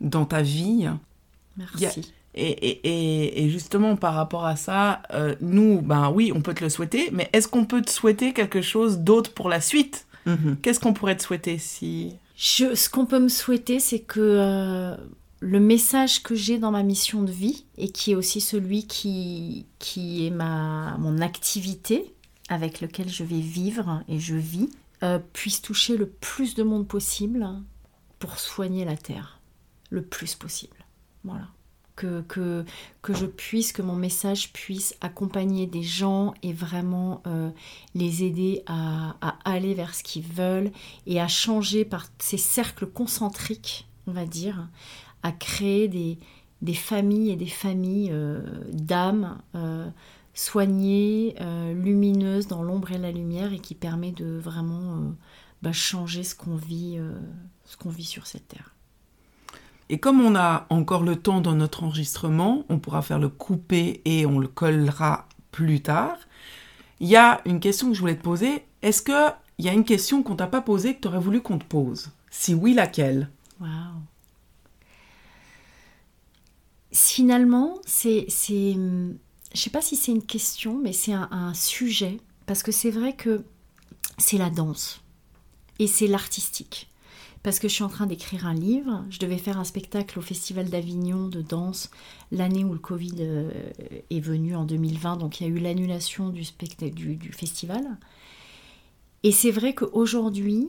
dans 0.00 0.26
ta 0.26 0.42
vie. 0.42 0.88
Merci. 1.56 2.12
Et, 2.38 2.50
et, 2.50 3.44
et, 3.44 3.50
justement, 3.50 3.96
par 3.96 4.12
rapport 4.12 4.44
à 4.44 4.56
ça, 4.56 5.00
euh, 5.14 5.34
nous, 5.40 5.80
ben 5.80 6.10
oui, 6.10 6.32
on 6.34 6.42
peut 6.42 6.52
te 6.52 6.62
le 6.62 6.68
souhaiter, 6.68 7.08
mais 7.10 7.30
est-ce 7.32 7.48
qu'on 7.48 7.64
peut 7.64 7.80
te 7.80 7.90
souhaiter 7.90 8.34
quelque 8.34 8.60
chose 8.60 8.98
d'autre 8.98 9.32
pour 9.32 9.48
la 9.48 9.62
suite? 9.62 10.05
Mhm. 10.26 10.58
Qu'est-ce 10.60 10.80
qu'on 10.80 10.92
pourrait 10.92 11.16
te 11.16 11.22
souhaiter 11.22 11.58
si... 11.58 12.16
ce 12.36 12.90
qu'on 12.90 13.06
peut 13.06 13.20
me 13.20 13.28
souhaiter, 13.28 13.78
c'est 13.80 14.00
que 14.00 14.20
euh, 14.20 14.96
le 15.40 15.60
message 15.60 16.22
que 16.22 16.34
j'ai 16.34 16.58
dans 16.58 16.72
ma 16.72 16.82
mission 16.82 17.22
de 17.22 17.30
vie, 17.30 17.64
et 17.78 17.88
qui 17.90 18.12
est 18.12 18.14
aussi 18.14 18.40
celui 18.40 18.86
qui, 18.86 19.66
qui 19.78 20.26
est 20.26 20.30
ma, 20.30 20.96
mon 20.98 21.20
activité 21.20 22.12
avec 22.48 22.80
lequel 22.80 23.08
je 23.08 23.24
vais 23.24 23.40
vivre 23.40 24.02
et 24.08 24.18
je 24.18 24.36
vis, 24.36 24.68
euh, 25.02 25.18
puisse 25.32 25.62
toucher 25.62 25.96
le 25.96 26.06
plus 26.06 26.54
de 26.54 26.62
monde 26.62 26.86
possible 26.86 27.46
pour 28.18 28.38
soigner 28.38 28.84
la 28.84 28.96
Terre, 28.96 29.40
le 29.90 30.02
plus 30.02 30.34
possible. 30.34 30.76
Voilà 31.24 31.48
que, 31.96 32.20
que, 32.22 32.64
que, 33.02 33.14
je 33.14 33.26
puisse, 33.26 33.72
que 33.72 33.82
mon 33.82 33.96
message 33.96 34.52
puisse 34.52 34.94
accompagner 35.00 35.66
des 35.66 35.82
gens 35.82 36.34
et 36.42 36.52
vraiment 36.52 37.22
euh, 37.26 37.50
les 37.94 38.22
aider 38.22 38.62
à, 38.66 39.16
à, 39.20 39.38
aller 39.44 39.74
vers 39.74 39.94
ce 39.94 40.04
qu'ils 40.04 40.26
veulent 40.26 40.70
et 41.06 41.20
à 41.20 41.26
changer 41.26 41.84
par 41.84 42.06
ces 42.18 42.36
cercles 42.36 42.86
concentriques, 42.86 43.88
on 44.06 44.12
va 44.12 44.26
dire, 44.26 44.68
à 45.22 45.32
créer 45.32 45.88
des, 45.88 46.18
des 46.62 46.74
familles 46.74 47.30
et 47.30 47.36
des 47.36 47.46
familles 47.46 48.10
euh, 48.12 48.42
d'âmes 48.72 49.38
euh, 49.54 49.88
soignées, 50.34 51.34
lumineuses 51.74 52.46
dans 52.46 52.62
l'ombre 52.62 52.92
et 52.92 52.98
la 52.98 53.10
lumière 53.10 53.54
et 53.54 53.58
qui 53.58 53.74
permet 53.74 54.12
de 54.12 54.36
vraiment 54.36 55.14
bah, 55.62 55.72
changer 55.72 56.24
ce 56.24 56.34
qu'on 56.34 56.56
vit, 56.56 56.98
ce 57.64 57.78
qu'on 57.78 57.88
vit 57.88 58.04
sur 58.04 58.26
cette 58.26 58.46
terre. 58.46 58.75
Et 59.88 59.98
comme 59.98 60.20
on 60.20 60.34
a 60.34 60.66
encore 60.70 61.04
le 61.04 61.16
temps 61.16 61.40
dans 61.40 61.54
notre 61.54 61.84
enregistrement, 61.84 62.64
on 62.68 62.78
pourra 62.78 63.02
faire 63.02 63.18
le 63.18 63.28
couper 63.28 64.00
et 64.04 64.26
on 64.26 64.38
le 64.38 64.48
collera 64.48 65.28
plus 65.52 65.80
tard. 65.80 66.16
Il 66.98 67.08
y 67.08 67.16
a 67.16 67.40
une 67.44 67.60
question 67.60 67.88
que 67.88 67.94
je 67.94 68.00
voulais 68.00 68.16
te 68.16 68.22
poser. 68.22 68.64
Est-ce 68.82 69.02
qu'il 69.02 69.64
y 69.64 69.68
a 69.68 69.72
une 69.72 69.84
question 69.84 70.22
qu'on 70.22 70.36
t'a 70.36 70.48
pas 70.48 70.60
posée 70.60 70.94
que 70.96 71.02
tu 71.02 71.08
aurais 71.08 71.20
voulu 71.20 71.40
qu'on 71.40 71.58
te 71.58 71.64
pose? 71.64 72.10
Si 72.30 72.52
oui, 72.52 72.74
laquelle? 72.74 73.30
Waouh. 73.60 73.70
Finalement, 76.92 77.78
c'est, 77.86 78.26
c'est, 78.28 78.74
je 79.54 79.60
sais 79.60 79.70
pas 79.70 79.82
si 79.82 79.96
c'est 79.96 80.12
une 80.12 80.24
question, 80.24 80.80
mais 80.82 80.92
c'est 80.92 81.12
un 81.12 81.54
sujet. 81.54 82.18
Parce 82.46 82.62
que 82.62 82.72
c'est 82.72 82.90
vrai 82.90 83.14
que 83.14 83.44
c'est 84.18 84.38
la 84.38 84.50
danse. 84.50 85.02
Et 85.78 85.86
c'est 85.86 86.06
l'artistique 86.06 86.88
parce 87.46 87.60
que 87.60 87.68
je 87.68 87.74
suis 87.74 87.84
en 87.84 87.88
train 87.88 88.06
d'écrire 88.06 88.44
un 88.44 88.54
livre. 88.54 89.04
Je 89.08 89.20
devais 89.20 89.38
faire 89.38 89.56
un 89.56 89.62
spectacle 89.62 90.18
au 90.18 90.20
Festival 90.20 90.68
d'Avignon 90.68 91.28
de 91.28 91.42
danse 91.42 91.92
l'année 92.32 92.64
où 92.64 92.72
le 92.72 92.80
Covid 92.80 93.14
euh, 93.20 93.52
est 94.10 94.18
venu 94.18 94.56
en 94.56 94.64
2020, 94.64 95.18
donc 95.18 95.40
il 95.40 95.46
y 95.46 95.46
a 95.46 95.50
eu 95.50 95.60
l'annulation 95.60 96.30
du, 96.30 96.42
du, 96.90 97.14
du, 97.14 97.32
festival. 97.32 97.98
Et 99.22 99.30
c'est 99.30 99.52
vrai 99.52 99.76
qu'aujourd'hui, 99.76 100.68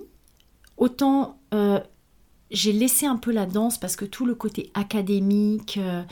autant 0.77 1.39
euh, 1.51 1.79
j'ai 2.51 2.73
laissé 2.73 3.07
un 3.07 3.17
peu 3.17 3.31
la 3.31 3.47
danse 3.47 3.79
parce 3.79 3.95
que 3.95 4.05
tout 4.05 4.27
le 4.27 4.35
côté 4.35 4.69
académique 4.75 5.79
euh, 5.81 6.03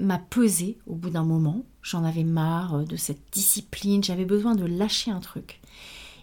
m'a 0.00 0.16
pesé 0.16 0.78
au 0.86 0.94
bout 0.94 1.10
d'un 1.10 1.24
moment. 1.24 1.66
J'en 1.82 2.04
avais 2.04 2.24
marre 2.24 2.84
de 2.86 2.96
cette 2.96 3.30
discipline, 3.30 4.02
j'avais 4.02 4.24
besoin 4.24 4.54
de 4.54 4.64
lâcher 4.64 5.10
un 5.10 5.20
truc. 5.20 5.60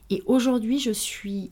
Et 0.10 0.24
aujourd'hui, 0.26 0.80
je 0.80 0.90
suis 0.90 1.52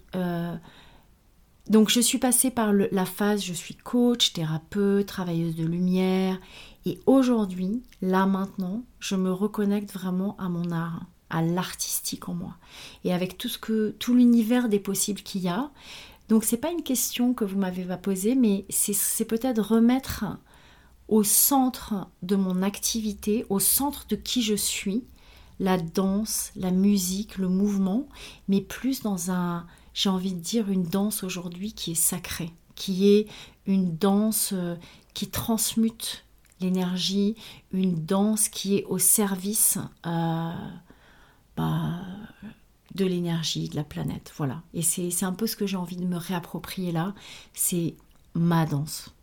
donc 1.69 1.89
je 1.89 2.01
suis 2.01 2.17
passée 2.17 2.51
par 2.51 2.73
la 2.73 3.05
phase, 3.05 3.43
je 3.43 3.53
suis 3.53 3.75
coach, 3.75 4.33
thérapeute, 4.33 5.07
travailleuse 5.07 5.55
de 5.55 5.65
lumière. 5.65 6.39
Et 6.85 6.99
aujourd'hui, 7.05 7.81
là 8.01 8.25
maintenant, 8.25 8.83
je 8.99 9.15
me 9.15 9.31
reconnecte 9.31 9.93
vraiment 9.93 10.35
à 10.37 10.49
mon 10.49 10.71
art, 10.71 11.05
à 11.29 11.41
l'artistique 11.41 12.27
en 12.27 12.33
moi. 12.33 12.55
Et 13.05 13.13
avec 13.13 13.37
tout 13.37 13.47
ce 13.47 13.57
que 13.57 13.95
tout 13.99 14.13
l'univers 14.13 14.67
des 14.67 14.79
possibles 14.79 15.21
qu'il 15.21 15.41
y 15.41 15.47
a. 15.47 15.71
Donc 16.27 16.43
c'est 16.43 16.57
pas 16.57 16.71
une 16.71 16.83
question 16.83 17.33
que 17.33 17.45
vous 17.45 17.57
m'avez 17.57 17.85
pas 17.85 17.97
posée, 17.97 18.35
mais 18.35 18.65
c'est 18.69 19.25
peut-être 19.25 19.61
remettre 19.61 20.25
au 21.07 21.23
centre 21.23 22.07
de 22.23 22.35
mon 22.35 22.61
activité, 22.61 23.45
au 23.49 23.59
centre 23.59 24.05
de 24.07 24.15
qui 24.15 24.41
je 24.41 24.55
suis, 24.55 25.05
la 25.59 25.77
danse, 25.77 26.51
la 26.55 26.71
musique, 26.71 27.37
le 27.37 27.47
mouvement, 27.47 28.07
mais 28.49 28.61
plus 28.61 29.01
dans 29.01 29.31
un 29.31 29.65
j'ai 29.93 30.09
envie 30.09 30.33
de 30.33 30.39
dire, 30.39 30.69
une 30.69 30.83
danse 30.83 31.23
aujourd'hui 31.23 31.73
qui 31.73 31.91
est 31.91 31.95
sacrée, 31.95 32.51
qui 32.75 33.09
est 33.09 33.27
une 33.65 33.95
danse 33.95 34.51
euh, 34.53 34.75
qui 35.13 35.29
transmute 35.29 36.25
l'énergie, 36.59 37.35
une 37.71 38.05
danse 38.05 38.49
qui 38.49 38.77
est 38.77 38.83
au 38.85 38.97
service 38.97 39.77
euh, 40.05 40.51
bah, 41.55 42.01
de 42.95 43.05
l'énergie, 43.05 43.69
de 43.69 43.75
la 43.75 43.83
planète. 43.83 44.33
Voilà. 44.37 44.61
Et 44.73 44.81
c'est 44.81 45.23
un 45.23 45.33
peu 45.33 45.47
ce 45.47 45.55
que 45.55 45.67
j'ai 45.67 45.77
envie 45.77 45.97
de 45.97 46.05
me 46.05 46.17
réapproprier 46.17 46.91
là, 46.91 47.13
c'est 47.53 47.95
ma 48.33 48.65
danse. 48.65 49.13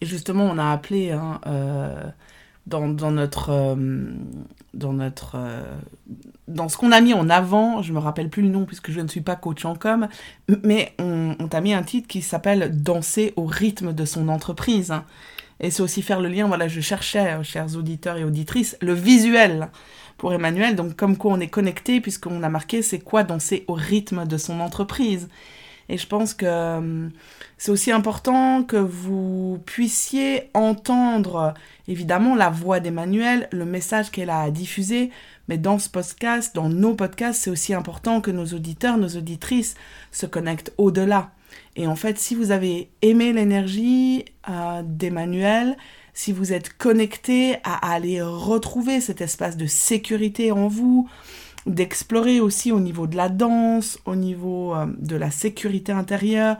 Et 0.00 0.06
justement, 0.06 0.44
on 0.44 0.58
a 0.58 0.70
appelé 0.70 1.12
hein, 1.12 1.40
euh, 1.46 2.10
dans, 2.66 3.10
notre 3.10 3.50
euh, 3.50 3.76
dans 4.72 4.92
notre 4.92 5.34
euh, 5.36 5.74
dans 6.48 6.68
ce 6.68 6.76
qu'on 6.76 6.92
a 6.92 7.00
mis 7.00 7.14
en 7.14 7.28
avant 7.28 7.82
je 7.82 7.92
me 7.92 7.98
rappelle 7.98 8.30
plus 8.30 8.42
le 8.42 8.48
nom 8.48 8.64
puisque 8.64 8.90
je 8.90 9.00
ne 9.00 9.08
suis 9.08 9.20
pas 9.20 9.36
coach 9.36 9.64
en 9.64 9.74
com 9.74 10.08
mais 10.62 10.94
on, 10.98 11.48
t'a 11.48 11.60
mis 11.60 11.74
un 11.74 11.82
titre 11.82 12.08
qui 12.08 12.22
s'appelle 12.22 12.82
danser 12.82 13.34
au 13.36 13.44
rythme 13.44 13.92
de 13.92 14.04
son 14.04 14.28
entreprise 14.28 14.94
et 15.60 15.70
c'est 15.70 15.82
aussi 15.82 16.02
faire 16.02 16.20
le 16.20 16.28
lien 16.28 16.46
voilà 16.46 16.68
je 16.68 16.80
cherchais 16.80 17.32
euh, 17.32 17.42
chers 17.42 17.76
auditeurs 17.76 18.16
et 18.16 18.24
auditrices 18.24 18.76
le 18.80 18.94
visuel 18.94 19.68
pour 20.16 20.32
Emmanuel. 20.32 20.76
Donc 20.76 20.96
comme 20.96 21.16
quoi 21.16 21.32
on 21.32 21.40
est 21.40 21.48
connecté 21.48 22.00
puisqu'on 22.00 22.42
a 22.42 22.48
marqué 22.48 22.82
c'est 22.82 22.98
quoi 22.98 23.22
danser 23.24 23.64
au 23.68 23.74
rythme 23.74 24.26
de 24.26 24.36
son 24.36 24.60
entreprise? 24.60 25.28
Et 25.88 25.98
je 25.98 26.06
pense 26.06 26.34
que 26.34 26.46
euh, 26.46 27.08
c'est 27.58 27.70
aussi 27.70 27.92
important 27.92 28.62
que 28.62 28.76
vous 28.76 29.60
puissiez 29.66 30.50
entendre 30.54 31.54
évidemment 31.88 32.34
la 32.34 32.50
voix 32.50 32.80
d'Emmanuel, 32.80 33.48
le 33.52 33.64
message 33.64 34.10
qu'elle 34.10 34.30
a 34.30 34.40
à 34.40 34.50
diffuser, 34.50 35.10
mais 35.48 35.58
dans 35.58 35.78
ce 35.78 35.88
podcast, 35.88 36.54
dans 36.54 36.68
nos 36.68 36.94
podcasts, 36.94 37.42
c'est 37.42 37.50
aussi 37.50 37.74
important 37.74 38.20
que 38.20 38.30
nos 38.30 38.46
auditeurs, 38.46 38.96
nos 38.96 39.16
auditrices 39.16 39.74
se 40.10 40.26
connectent 40.26 40.72
au-delà. 40.78 41.30
Et 41.76 41.86
en 41.86 41.96
fait, 41.96 42.18
si 42.18 42.34
vous 42.34 42.50
avez 42.50 42.90
aimé 43.02 43.32
l'énergie 43.32 44.24
euh, 44.48 44.82
d'Emmanuel, 44.84 45.76
si 46.14 46.32
vous 46.32 46.52
êtes 46.52 46.76
connecté 46.76 47.56
à 47.64 47.92
aller 47.92 48.22
retrouver 48.22 49.00
cet 49.00 49.20
espace 49.20 49.56
de 49.56 49.66
sécurité 49.66 50.52
en 50.52 50.68
vous, 50.68 51.08
d'explorer 51.66 52.40
aussi 52.40 52.72
au 52.72 52.80
niveau 52.80 53.06
de 53.06 53.16
la 53.16 53.28
danse, 53.28 53.98
au 54.04 54.16
niveau 54.16 54.74
euh, 54.74 54.86
de 54.98 55.16
la 55.16 55.30
sécurité 55.30 55.92
intérieure, 55.92 56.56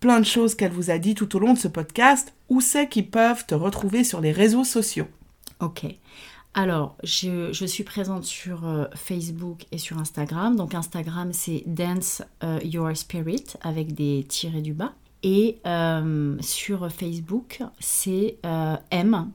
plein 0.00 0.20
de 0.20 0.26
choses 0.26 0.54
qu'elle 0.54 0.72
vous 0.72 0.90
a 0.90 0.98
dit 0.98 1.14
tout 1.14 1.34
au 1.36 1.38
long 1.38 1.54
de 1.54 1.58
ce 1.58 1.68
podcast. 1.68 2.32
Où 2.48 2.60
c'est 2.60 2.88
qu'ils 2.88 3.10
peuvent 3.10 3.46
te 3.46 3.54
retrouver 3.54 4.04
sur 4.04 4.20
les 4.20 4.32
réseaux 4.32 4.64
sociaux? 4.64 5.06
Ok. 5.60 5.86
Alors, 6.54 6.96
je, 7.02 7.52
je 7.52 7.66
suis 7.66 7.84
présente 7.84 8.24
sur 8.24 8.66
euh, 8.66 8.86
Facebook 8.94 9.66
et 9.70 9.78
sur 9.78 9.98
Instagram. 9.98 10.56
Donc, 10.56 10.74
Instagram, 10.74 11.32
c'est 11.32 11.62
Dance 11.66 12.22
euh, 12.42 12.58
Your 12.64 12.96
Spirit 12.96 13.44
avec 13.60 13.94
des 13.94 14.24
tirés 14.28 14.62
du 14.62 14.72
bas. 14.72 14.94
Et 15.22 15.58
sur 16.40 16.92
Facebook, 16.92 17.60
c'est 17.80 18.38
M. 18.92 19.30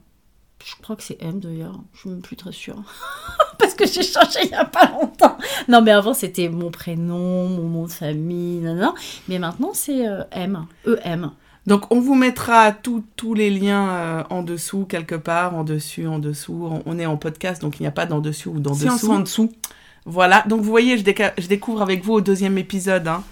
Je 0.64 0.74
crois 0.82 0.96
que 0.96 1.02
c'est 1.02 1.22
M 1.22 1.40
d'ailleurs. 1.40 1.78
Je 1.92 2.00
suis 2.00 2.08
même 2.08 2.22
plus 2.22 2.36
très 2.36 2.52
sûre. 2.52 2.82
Parce 3.76 3.90
que 3.90 4.02
j'ai 4.02 4.06
changé 4.06 4.40
il 4.44 4.48
n'y 4.48 4.54
a 4.54 4.64
pas 4.64 4.90
longtemps. 4.90 5.36
Non, 5.68 5.80
mais 5.82 5.90
avant, 5.90 6.14
c'était 6.14 6.48
mon 6.48 6.70
prénom, 6.70 7.48
mon 7.48 7.68
nom 7.68 7.84
de 7.86 7.90
famille, 7.92 8.58
non, 8.60 8.74
non. 8.74 8.94
Mais 9.28 9.38
maintenant, 9.38 9.70
c'est 9.74 10.06
euh, 10.08 10.22
M. 10.32 10.66
E-M. 10.86 11.30
Donc 11.66 11.90
on 11.90 11.98
vous 11.98 12.14
mettra 12.14 12.72
tous 12.72 13.02
tous 13.16 13.32
les 13.32 13.48
liens 13.48 13.88
euh, 13.88 14.22
en 14.28 14.42
dessous, 14.42 14.84
quelque 14.84 15.14
part, 15.14 15.54
en 15.54 15.64
dessus, 15.64 16.06
en 16.06 16.18
dessous. 16.18 16.70
On, 16.84 16.98
est 16.98 17.06
en 17.06 17.16
podcast, 17.16 17.62
donc 17.62 17.80
il 17.80 17.84
n'y 17.84 17.86
a 17.86 17.90
pas 17.90 18.04
d'en 18.04 18.20
dessous 18.20 18.50
ou 18.50 18.60
d'en 18.60 18.74
Si 18.74 18.84
dessous. 18.84 19.10
en 19.10 19.20
dessous. 19.20 19.50
Voilà, 20.04 20.44
donc 20.46 20.60
vous 20.60 20.68
voyez, 20.70 20.98
je, 20.98 21.02
déca- 21.04 21.32
je 21.38 21.46
découvre 21.46 21.80
avec 21.80 22.04
vous 22.04 22.12
au 22.12 22.20
deuxième 22.20 22.58
épisode. 22.58 23.08
hein. 23.08 23.22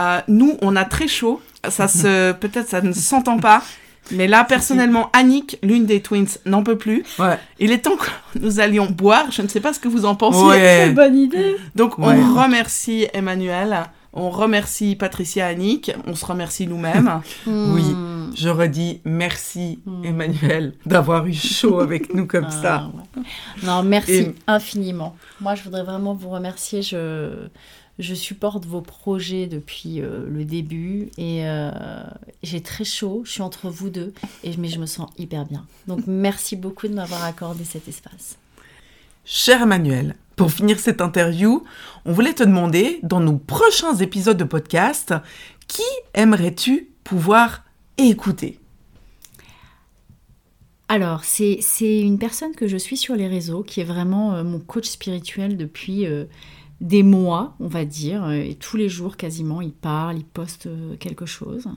Euh, 0.00 0.20
nous, 0.26 0.56
on 0.62 0.74
a 0.74 0.84
très 0.84 1.06
chaud. 1.06 1.40
Ça 1.68 1.86
se, 1.86 2.32
peut-être 2.40 2.68
ça 2.68 2.80
ne 2.80 2.92
s'entend 2.92 3.38
pas. 3.38 3.62
Mais 4.10 4.26
là, 4.28 4.44
personnellement, 4.44 5.10
Annick, 5.12 5.58
l'une 5.62 5.86
des 5.86 6.00
twins, 6.00 6.26
n'en 6.44 6.62
peut 6.62 6.76
plus. 6.78 7.04
Ouais. 7.18 7.38
Il 7.58 7.72
est 7.72 7.78
temps 7.78 7.96
que 7.96 8.08
nous 8.40 8.60
allions 8.60 8.86
boire. 8.86 9.30
Je 9.30 9.42
ne 9.42 9.48
sais 9.48 9.60
pas 9.60 9.72
ce 9.72 9.80
que 9.80 9.88
vous 9.88 10.04
en 10.04 10.14
pensez. 10.14 10.42
Ouais. 10.44 10.90
bonne 10.90 11.16
idée. 11.16 11.56
Donc, 11.74 11.98
Ouais. 11.98 12.14
on 12.16 12.40
remercie 12.42 13.06
Emmanuel. 13.12 13.84
On 14.18 14.30
remercie 14.30 14.96
Patricia 14.96 15.46
Annick. 15.46 15.92
On 16.06 16.14
se 16.14 16.24
remercie 16.24 16.66
nous-mêmes. 16.66 17.20
Oui. 17.46 17.82
Hmm. 17.82 18.32
Je 18.34 18.48
redis 18.48 19.00
merci 19.04 19.78
Mm. 19.86 20.04
Emmanuel 20.04 20.72
d'avoir 20.84 21.26
eu 21.26 21.32
chaud 21.32 21.80
avec 21.80 22.12
nous 22.14 22.26
comme 22.26 22.46
Ah, 22.48 22.62
ça. 22.62 22.90
ouais. 23.16 23.22
Non, 23.62 23.82
merci 23.82 24.12
Et- 24.12 24.34
infiniment. 24.46 25.14
Moi, 25.40 25.54
je 25.54 25.62
voudrais 25.62 25.84
vraiment 25.84 26.12
vous 26.14 26.28
remercier. 26.30 26.82
Je, 26.82 27.30
je 27.98 28.14
supporte 28.14 28.64
vos 28.66 28.82
projets 28.82 29.46
depuis 29.46 30.00
euh, 30.00 30.26
le 30.28 30.44
début 30.44 31.10
et 31.16 31.46
euh, 31.46 31.70
j'ai 32.42 32.62
très 32.62 32.84
chaud. 32.84 33.22
Je 33.24 33.32
suis 33.32 33.42
entre 33.42 33.70
vous 33.70 33.90
deux, 33.90 34.12
et, 34.44 34.56
mais 34.56 34.68
je 34.68 34.78
me 34.78 34.86
sens 34.86 35.10
hyper 35.18 35.46
bien. 35.46 35.66
Donc, 35.86 36.02
merci 36.06 36.56
beaucoup 36.56 36.88
de 36.88 36.94
m'avoir 36.94 37.24
accordé 37.24 37.64
cet 37.64 37.88
espace. 37.88 38.36
Cher 39.24 39.62
Emmanuel, 39.62 40.14
pour 40.36 40.52
finir 40.52 40.78
cette 40.78 41.00
interview, 41.00 41.64
on 42.04 42.12
voulait 42.12 42.34
te 42.34 42.44
demander, 42.44 43.00
dans 43.02 43.20
nos 43.20 43.38
prochains 43.38 43.96
épisodes 43.96 44.36
de 44.36 44.44
podcast, 44.44 45.14
qui 45.66 45.82
aimerais-tu 46.14 46.90
pouvoir 47.02 47.64
écouter? 47.98 48.60
Alors, 50.88 51.24
c'est 51.24 51.58
c'est 51.62 52.00
une 52.00 52.18
personne 52.18 52.54
que 52.54 52.68
je 52.68 52.76
suis 52.76 52.96
sur 52.96 53.16
les 53.16 53.26
réseaux, 53.26 53.62
qui 53.64 53.80
est 53.80 53.84
vraiment 53.84 54.34
euh, 54.34 54.44
mon 54.44 54.60
coach 54.60 54.86
spirituel 54.86 55.56
depuis 55.56 56.06
euh, 56.06 56.26
des 56.80 57.02
mois, 57.02 57.54
on 57.60 57.68
va 57.68 57.84
dire. 57.84 58.24
euh, 58.24 58.34
Et 58.34 58.54
tous 58.54 58.76
les 58.76 58.88
jours, 58.88 59.16
quasiment, 59.16 59.60
il 59.60 59.72
parle, 59.72 60.18
il 60.18 60.24
poste 60.24 60.66
euh, 60.66 60.96
quelque 60.96 61.26
chose. 61.26 61.68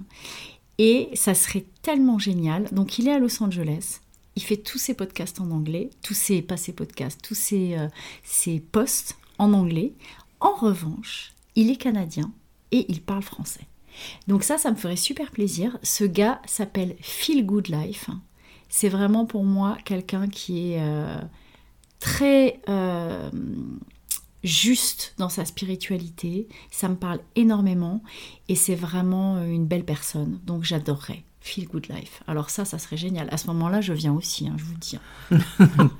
Et 0.77 1.09
ça 1.13 1.33
serait 1.33 1.65
tellement 1.81 2.19
génial. 2.19 2.67
Donc, 2.71 2.99
il 2.99 3.07
est 3.07 3.13
à 3.13 3.19
Los 3.19 3.41
Angeles. 3.43 3.99
Il 4.35 4.43
fait 4.43 4.57
tous 4.57 4.77
ses 4.77 4.93
podcasts 4.93 5.41
en 5.41 5.51
anglais, 5.51 5.89
tous 6.01 6.13
ses, 6.13 6.41
podcasts, 6.41 7.21
tous 7.21 7.35
ses, 7.35 7.77
euh, 7.77 7.87
ses 8.23 8.59
posts 8.59 9.17
en 9.37 9.53
anglais. 9.53 9.93
En 10.39 10.53
revanche, 10.53 11.33
il 11.55 11.69
est 11.69 11.75
canadien 11.75 12.31
et 12.71 12.85
il 12.89 13.01
parle 13.01 13.23
français. 13.23 13.67
Donc 14.27 14.43
ça, 14.43 14.57
ça 14.57 14.71
me 14.71 14.77
ferait 14.77 14.95
super 14.95 15.31
plaisir. 15.31 15.77
Ce 15.83 16.05
gars 16.05 16.41
s'appelle 16.45 16.95
Feel 17.01 17.45
Good 17.45 17.67
Life. 17.67 18.09
C'est 18.69 18.87
vraiment 18.87 19.25
pour 19.25 19.43
moi 19.43 19.77
quelqu'un 19.83 20.29
qui 20.29 20.71
est 20.73 20.81
très 21.99 22.61
juste 24.43 25.13
dans 25.17 25.29
sa 25.29 25.45
spiritualité. 25.45 26.47
Ça 26.71 26.87
me 26.87 26.95
parle 26.95 27.19
énormément 27.35 28.01
et 28.47 28.55
c'est 28.55 28.75
vraiment 28.75 29.37
euh, 29.37 29.45
une 29.45 29.65
belle 29.65 29.85
personne. 29.85 30.39
Donc 30.45 30.63
j'adorerais. 30.63 31.23
Feel 31.41 31.67
Good 31.67 31.87
Life. 31.89 32.21
Alors 32.27 32.49
ça, 32.49 32.65
ça 32.65 32.77
serait 32.77 32.97
génial. 32.97 33.27
À 33.31 33.37
ce 33.37 33.47
moment-là, 33.47 33.79
je 33.79 33.93
viens 33.93 34.13
aussi, 34.13 34.47
hein, 34.47 34.55
je 34.57 34.63
vous 34.65 34.73
le 34.73 34.77
dis. 34.77 34.99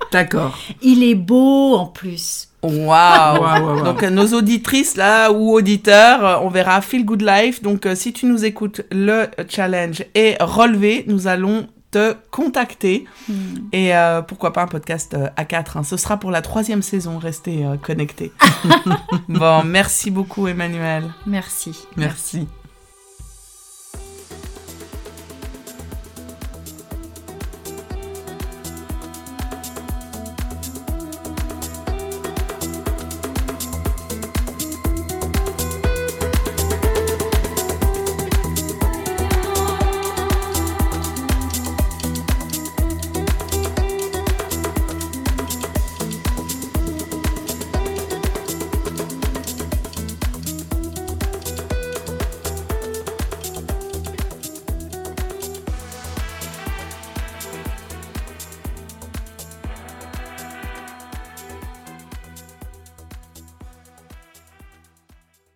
D'accord. 0.12 0.56
Il 0.82 1.02
est 1.02 1.14
beau 1.14 1.74
en 1.76 1.86
plus. 1.86 2.48
Waouh 2.62 2.86
Waouh, 2.86 3.42
waouh, 3.42 3.64
waouh. 3.64 3.84
Donc 3.84 4.02
euh, 4.02 4.10
nos 4.10 4.34
auditrices 4.34 4.96
là 4.96 5.32
ou 5.32 5.52
auditeurs, 5.54 6.24
euh, 6.24 6.46
on 6.46 6.50
verra 6.50 6.82
Feel 6.82 7.06
Good 7.06 7.22
Life. 7.22 7.62
Donc 7.62 7.88
si 7.94 8.12
tu 8.12 8.26
nous 8.26 8.44
écoutes, 8.44 8.82
le 8.90 9.28
challenge 9.48 10.04
est 10.14 10.36
relevé. 10.42 11.04
Nous 11.06 11.26
allons 11.26 11.68
te 11.90 12.16
contacter 12.30 13.04
Hmm. 13.28 13.32
et 13.72 13.94
euh, 13.94 14.22
pourquoi 14.22 14.52
pas 14.52 14.62
un 14.62 14.66
podcast 14.66 15.14
euh, 15.14 15.28
à 15.36 15.44
4. 15.44 15.84
Ce 15.84 15.96
sera 15.96 16.18
pour 16.18 16.30
la 16.30 16.42
troisième 16.42 16.82
saison. 16.82 17.18
Restez 17.18 17.64
euh, 17.64 17.76
connectés. 17.76 18.32
bon, 19.28 19.62
merci 19.64 20.10
beaucoup 20.10 20.46
Emmanuel. 20.48 21.04
Merci. 21.26 21.86
Merci. 21.96 22.48